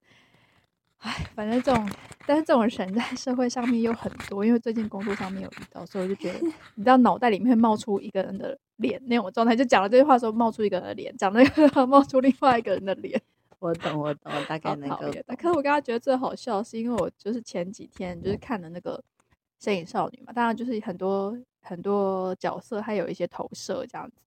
[1.00, 1.90] 唉，反正这种，
[2.28, 6.40] 但是这种人在社会上面又很多，因为最近工作上面有遇到，所以我就觉得，
[6.76, 13.20] 你知道，脑袋里面冒出一个人的脸那种状态，就讲了这句话的时候冒出一个人的脸，讲那个冒出另外一个人的脸。
[13.58, 15.12] 我懂，我懂，大概那个。
[15.36, 18.98] 可是我刚刚觉得最好笑，是因为我就是前几天就是看的那个
[19.64, 21.36] 《摄影少女》嘛，当然就是很多
[21.72, 24.18] 很多角色，还有一些投射这样子。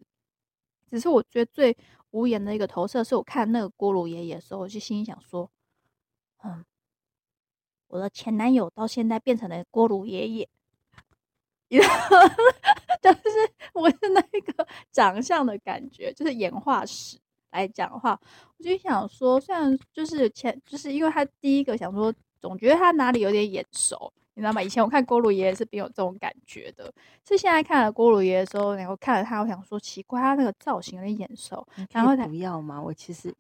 [0.90, 1.76] 只是我觉得最
[2.12, 5.51] 无言的一个投射，是我看那个锅炉爷爷的时候，我就心里想说。
[6.42, 6.64] 嗯，
[7.88, 10.49] 我的前男友到现在变成了锅炉爷爷，
[11.68, 17.18] 就是我的那个长相的感觉，就是演化史
[17.51, 18.18] 来讲的话，
[18.57, 24.62] 我就想说，虽然就是前，就是因为他第一个想说，总觉得他哪里有点眼熟，你知道吗？
[24.62, 26.93] 以前我看锅炉爷爷是没有这种感觉的，
[27.26, 32.80] 是现在看了锅炉爷爷的时候，然后看了他，我想说奇怪，他那个造型有点眼熟，然后不要吗？
[32.80, 33.35] 我其实。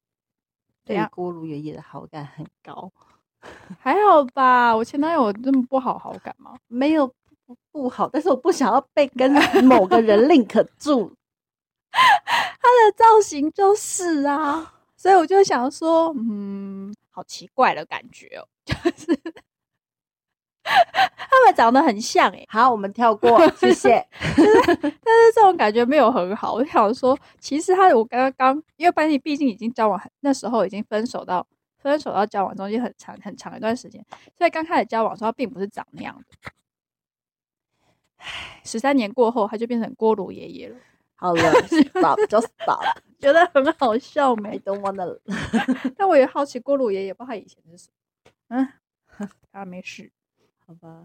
[0.86, 2.92] 对锅炉爷爷的好感很高，
[3.80, 4.76] 还好吧？
[4.76, 6.54] 我前男友这么不好好感吗？
[6.68, 7.06] 没有
[7.46, 9.32] 不不好，但是我不想要被跟
[9.64, 11.10] 某个人 link 住。
[11.90, 19.18] 他的造型就是啊，所以我就想说，嗯，好奇怪的感觉哦， 就是
[21.30, 24.06] 他们长得很像哎、好，我们跳过， 谢谢。
[24.20, 26.54] 但是这种感觉没有很好。
[26.54, 31.46] 我想说，其实他我刚刚刚，因为班尼毕竟已经交往很，那时候已经分手到
[31.78, 34.04] 分手到交往中间很长很长一段时间，
[34.38, 36.50] 所以刚开始交往的时候，他并不是长那样的。
[38.16, 40.76] 唉，十三年过后，他就变成锅炉爷爷了，
[41.16, 42.82] 好了， stop，就 stop。
[43.18, 45.18] 觉得很好笑 I 没？don't wanna。
[45.96, 48.30] 但我也好奇锅炉爷爷，不知道他以前是什么。
[48.48, 50.10] 嗯，他没事。
[50.66, 51.04] 好吧，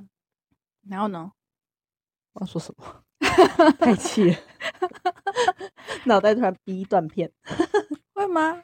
[0.87, 1.31] 然后呢？
[2.33, 3.03] 我要说什么？
[3.79, 4.37] 太气了，
[6.05, 7.31] 脑袋突然逼断片。
[8.13, 8.61] 会吗？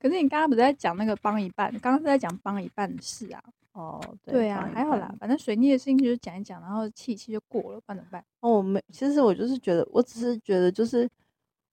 [0.00, 1.70] 可是你刚刚不是在讲那个帮一半？
[1.80, 3.42] 刚刚是在讲帮一半的事啊。
[3.72, 5.14] 哦，对啊，还好啦，。
[5.20, 8.24] 反正水逆的事情就是讲一讲，然后气一气就过了，不然怎么办？
[8.40, 11.08] 哦，我没，其实我就是觉得，我只是觉得，就是，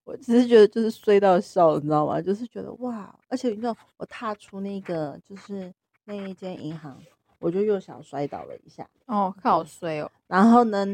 [0.03, 2.21] 我只是觉得就是衰到笑，你知道吗？
[2.21, 5.73] 就是觉得哇，而且你知道，我踏出那个就是
[6.05, 7.01] 那一间银行，
[7.39, 8.89] 我就又想摔倒了一下。
[9.05, 10.11] 哦，看好衰哦。
[10.27, 10.85] 然后呢，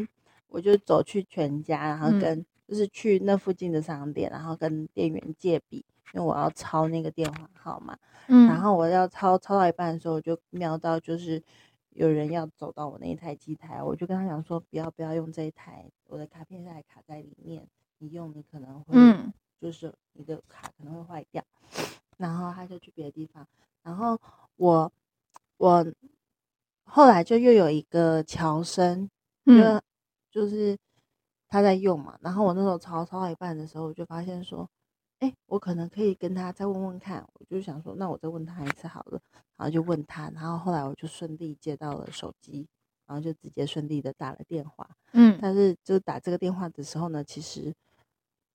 [0.47, 7.97] 我就走去全家，然后嗯跟、就是去那附近的商店，然后跟店员借笔，因为我要抄那个电话号码。
[8.27, 11.43] 嗯然后我要抄抄到一半的时候，我就瞄到就是
[11.89, 17.67] 有人要走到我那一台机台，我就跟他讲说不要不要用这一台，我的卡片现在卡在里面，
[17.97, 21.43] 你用你可能会嗯就是你的卡可能会坏掉，
[22.17, 23.45] 然后他就去别的地方，
[23.81, 24.17] 然后
[24.55, 24.91] 我
[25.57, 25.85] 我
[26.85, 29.09] 后来就又有一个乔生，
[29.45, 29.81] 就、嗯。
[30.31, 30.75] 就是
[31.47, 34.67] 他在用嘛，然后我那时候抄抄到一半的时候，我就发现说，
[35.19, 39.21] 哎，我可能可以跟他再问问看，我就想说，那我再问他一次好了，
[39.57, 42.67] 然后就问他，然后后来我就顺利接到了手机，
[43.05, 45.37] 然后就直接顺利的打了电话，嗯。
[45.39, 47.71] 但是就打这个电话的时候呢，其实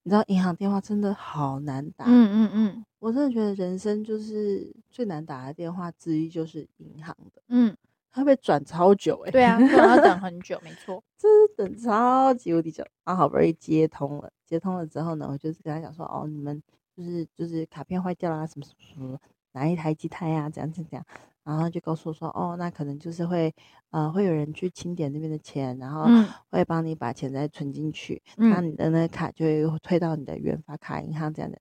[0.03, 2.85] 你知道银行电话真的好难打，嗯嗯嗯。
[2.99, 7.77] 我真的觉得人生就是最难打的电话之一就是银行的，嗯，
[8.11, 11.03] 它被转超久哎、对啊，可能要等很久，没错。
[11.19, 16.63] 真是等超级无敌久，然后好不容易接通了，接通了之后呢，我就是跟他讲说，哦，你们
[16.97, 19.19] 就是就是卡片坏掉啦，什么什么什么，
[19.53, 21.05] 哪一台机台呀、怎样怎样，
[21.49, 23.55] 然后就告诉我说，哦，那可能就是会
[23.91, 31.59] 呃会有人去清点那边的钱，然后嗯会帮你把钱再存进去，那嗯你的那个卡就会退到你的原发卡银行这样的。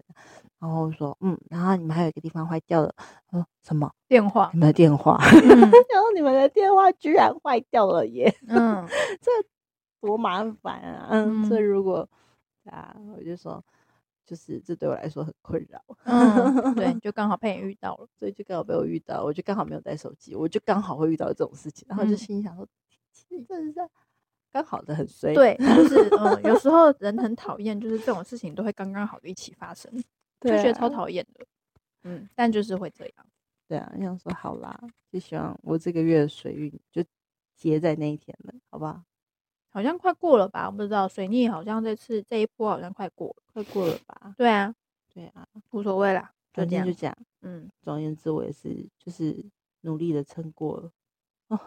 [0.60, 2.94] 然后我说，嗯，然后你们还有一个地方坏掉了，
[3.30, 3.90] 他说什么？
[4.10, 5.18] 电话你，们的电话？
[5.24, 8.36] 嗯 然后你们的电话居然坏掉了耶！
[8.50, 8.86] 嗯
[9.22, 9.32] 这
[10.02, 11.08] 多麻烦啊！
[11.12, 12.10] 嗯，所以嗯如果
[12.66, 13.64] 啊，我就说，
[14.28, 18.08] 就是这对我来说很困扰，嗯，对， 就刚好被你遇到了。
[18.20, 22.68] 所以就刚好被我遇到，我就刚好没有带手机，我就刚好会遇到这种事情，然后就嗯心想说，
[23.14, 23.90] 其实真的是
[24.52, 29.90] 刚好的很衰，对，就是嗯，有时候人很讨厌，就是这种事情都会刚刚好的一起发生，
[30.42, 31.46] 就觉得超啊讨厌的。
[32.04, 33.26] 嗯，但就是会这样。
[33.68, 34.78] 对啊，想说好啦，
[35.12, 37.04] 就希望我这个月的水运就
[37.56, 39.02] 结在那一天了，好不好？
[39.78, 40.66] 好像快过了吧？
[40.66, 43.44] 我不知道，水逆好像这次这一波好像快过了。
[43.54, 44.34] 快过了吧？
[44.36, 44.74] 对啊，
[45.14, 46.92] 对啊，无所谓啦，就这样就。
[46.94, 47.16] 这样。
[47.42, 49.38] 嗯，总而言之，我也是就是
[49.82, 50.92] 努力的撑过了，
[51.50, 51.60] 哦，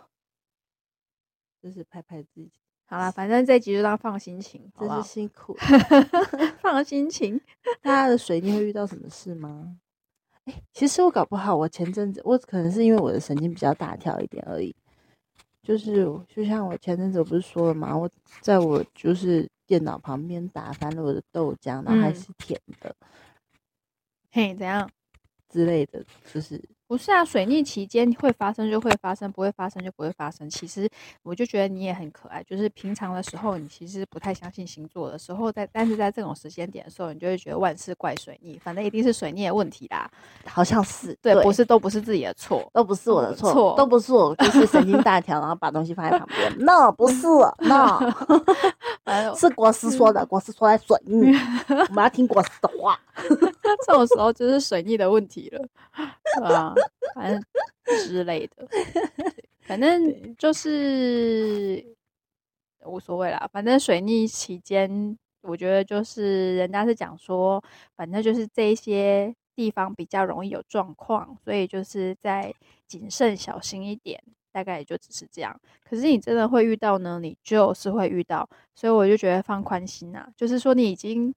[1.63, 2.51] 就是拍拍自己，
[2.85, 5.09] 好啦，反正这集就当放心情，好真是？
[5.09, 5.57] 辛苦。
[6.61, 7.41] 放心情。
[7.81, 9.79] 大家的水逆会遇到什么事吗？
[10.47, 14.75] 哎、其实我搞不好，我前阵子我可能是因为我的神经比较大条一点而已。
[15.71, 17.97] 就是就像我前阵子我不是说了吗？
[17.97, 18.11] 我
[18.41, 22.93] 在我就是电脑旁边打翻了我的豆浆，然后还嗯是甜的
[24.33, 24.91] 嘿，怎样？
[25.49, 26.61] 之类的，就是
[26.91, 30.51] 不是啊，水逆期间会发生就会发生，不会发生就不会发生。
[30.51, 30.91] 其实
[31.23, 40.11] 我就觉得你也很可爱，就是平常的时候你其实不太相信星座的时候，在但是在这种时间点的时候，你就会觉得万事怪水逆，反正一定是水逆的问题啦。
[40.45, 42.69] 好像是对，不是都不是自己的错。
[42.73, 46.59] 都不是我的错，错都不是我，就是神经大条，然后把东西放在旁边。
[46.59, 47.25] No，不是
[47.61, 48.01] ，No，
[49.39, 51.33] 是国师说的，国师说在水逆，
[51.89, 52.99] 我们要听国师的话。
[53.87, 55.69] 这种时候就是水逆的问题了，
[56.39, 56.73] 对啊，
[57.15, 57.43] 反正
[58.07, 58.67] 之类的，
[59.63, 61.85] 反正就是
[62.87, 63.49] 无所谓啦。
[63.53, 67.63] 反正水逆期间，我觉得就是人家是讲说，
[67.97, 72.55] 反正就是这一些地方比较容易有状况，所以就是在
[72.87, 74.23] 谨慎小心一点。
[74.53, 75.57] 大概也就只是这样，
[75.89, 81.33] 可是你真的会遇到呢，你就是会遇到，所以我就觉得放宽心啊，就是说你已经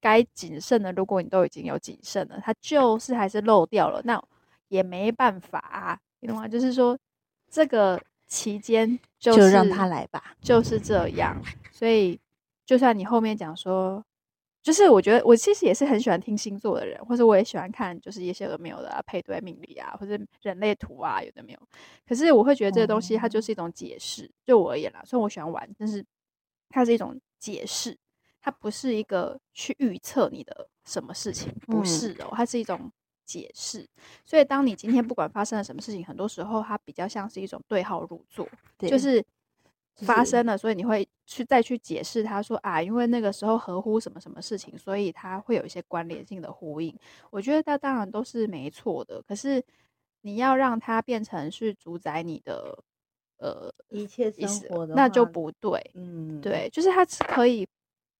[0.00, 4.20] 该谨慎的，如果你都已经有谨慎了，它就是还是漏掉了，那
[4.68, 6.48] 也没办法、啊，你懂吗？
[6.48, 6.98] 就是说
[7.50, 10.34] 这个期间就就让他来吧。
[10.40, 11.40] 就是这样，
[11.72, 12.18] 所以
[12.64, 14.04] 就算你后面讲说，
[14.62, 21.60] 就是我觉得我其实也是很喜欢听星座的人，或者我也喜欢看就是一些有没有的啊，配对命理啊，或者人类图啊，有的没有。
[22.06, 26.04] 可是我会觉得这个东西它就是一种解释，对我而言啦，虽然我喜欢玩，但是
[26.68, 27.96] 它是一种解释，
[28.40, 32.90] 它不是一个去预测你的什么事情，不嗯是哦，它是一种
[33.26, 33.86] 解释。
[34.24, 38.48] 所以当你今天不管发生了什么事情，很多时候它比较像是一种对号入座，
[38.78, 39.22] 就是
[39.96, 46.94] 发生了，所以你会去再去解释他说啊，因为那个时候合乎什么什么事情，所以它会有一些关联性的呼应。
[47.30, 49.62] 我觉得它当然都是没错的，可是
[50.20, 52.78] 你要让它变成是主宰你的
[53.38, 55.80] 呃一切生活的那就不对。
[55.94, 57.66] 嗯，对，就是它是可以，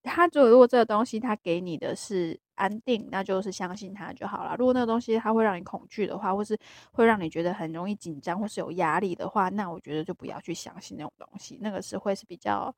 [0.06, 4.56] 他如果如果这个东西他给你的是安定，那就是相信他就好了。
[4.58, 6.56] 如果那个东西它会让你恐惧的话，或是
[6.92, 12.74] 会让你觉得很容易紧张，或是有压力的话，那我觉得就不要去相信那种东西，那个是会是比较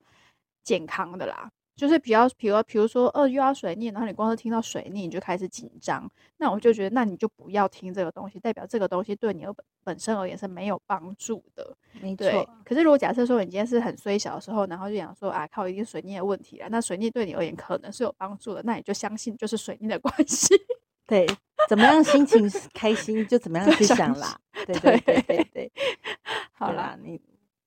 [0.65, 1.51] 健康的啦。
[1.79, 11.77] 就是比较，比如比如说，呃，又要水逆，然后你光是听到水逆你就开始紧张，那我就觉得，那你就不要听这个东西，代表这个东西对你而本本身而言是没有帮助的。
[12.01, 20.53] 没错，，可是如果假设说你今天是很衰小的时候，然后就想说啊，靠，一定水逆的问题了，那水逆对你而言可能是有帮助的，那你就相信就是水逆的关系。
[21.07, 21.25] 对，
[21.69, 24.37] 怎么样心情开心就怎么样去想啦。
[24.67, 25.73] 对对对对对，
[26.53, 27.21] 好啦，你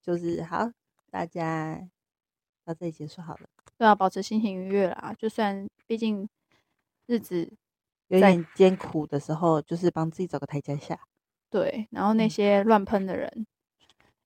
[0.03, 0.69] 就是好，
[1.09, 1.79] 大家
[2.65, 3.41] 到这里结束好了，
[3.77, 6.27] 对啊，保持心情愉悦啦，就算毕竟
[7.07, 7.45] 日子
[8.09, 10.99] 在有点艰苦的时候，就是帮自己找个台阶下，
[11.49, 13.45] 对，然后那嗯些乱喷的人，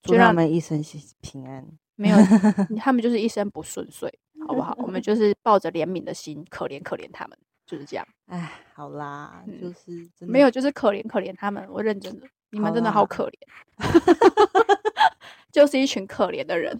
[0.01, 1.65] 祝他就让们一生喜平安。
[1.97, 2.17] 没有
[2.77, 4.13] 他们就是一生不顺遂，
[4.45, 4.75] 好不好？
[4.79, 8.05] 我们 就是抱着怜悯的心，可怜可怜他们，就是这样。
[8.25, 13.37] 哎，好啦，就嗯是真的没有，就是可怜可怜他们，我认真的，你们真的好可怜，
[15.55, 16.77] 就是一群可怜的人。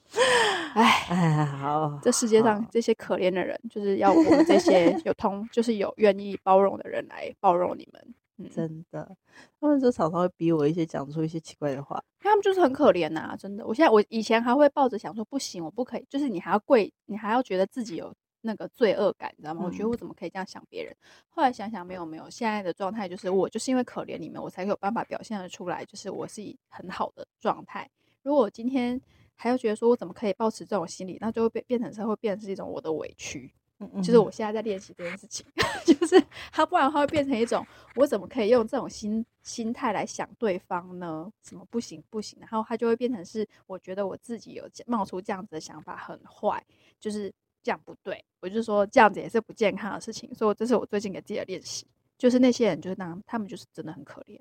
[0.74, 8.14] 唉，哎，好，这世界上这些可怜的人，就是要我们这些有通，就是有愿意包容的人来包容你们。
[8.38, 9.16] 嗯，真的，
[9.62, 12.04] 他们就常常会逼我一些讲出一些奇怪的话。
[12.20, 13.66] 他们就是很可怜呐、真的。
[13.66, 19.62] 我现在我以前还会抱着想说不行，我不可以，就是你还要跪，你还要觉得自己有那个罪恶感，你知道吗？
[19.64, 20.94] 我觉得嗯我怎么可以这样想别人？
[21.30, 27.90] 后来想想，没有没有，现在的状态就是我就是因为可怜你们，我才有办法表现得出来，就是我是以很好的状态。
[28.26, 29.00] 如果我今天
[29.36, 33.54] 还要觉得说我怎么可以保持这种心理，那就会变变成是会变成是一种我的委屈。
[33.80, 35.46] 嗯嗯就是我现在在练习这件事情，
[35.86, 36.20] 就是
[36.52, 37.64] 他不然他会变成一种
[37.96, 41.32] 我怎么可以用这种心心态来想对方呢？
[41.44, 46.66] 什么不行不行，然后他就会变成是我觉得我自己有冒出这样子的想法很坏，
[47.00, 48.24] 就是这样不对。
[48.40, 51.86] 我就说这样子也是不健康的事情，所以这是我最近给自己的练习。
[52.18, 54.40] 就是那些人就是那样，他们就是真的很可怜，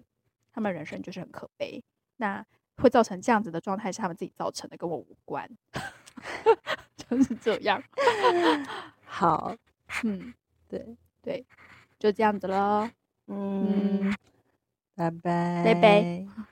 [0.52, 1.82] 他们人生就是很可悲。
[2.18, 2.46] 那
[2.76, 5.48] 会造成这样子的状态是他们自己造成的，跟我无关，
[6.96, 7.82] 就是这样。
[9.04, 9.54] 好，
[10.04, 10.34] 嗯。
[10.66, 11.46] 对，对，
[12.00, 12.88] 就这样子喽。
[13.28, 14.12] 嗯，
[14.96, 16.44] 拜拜，拜拜。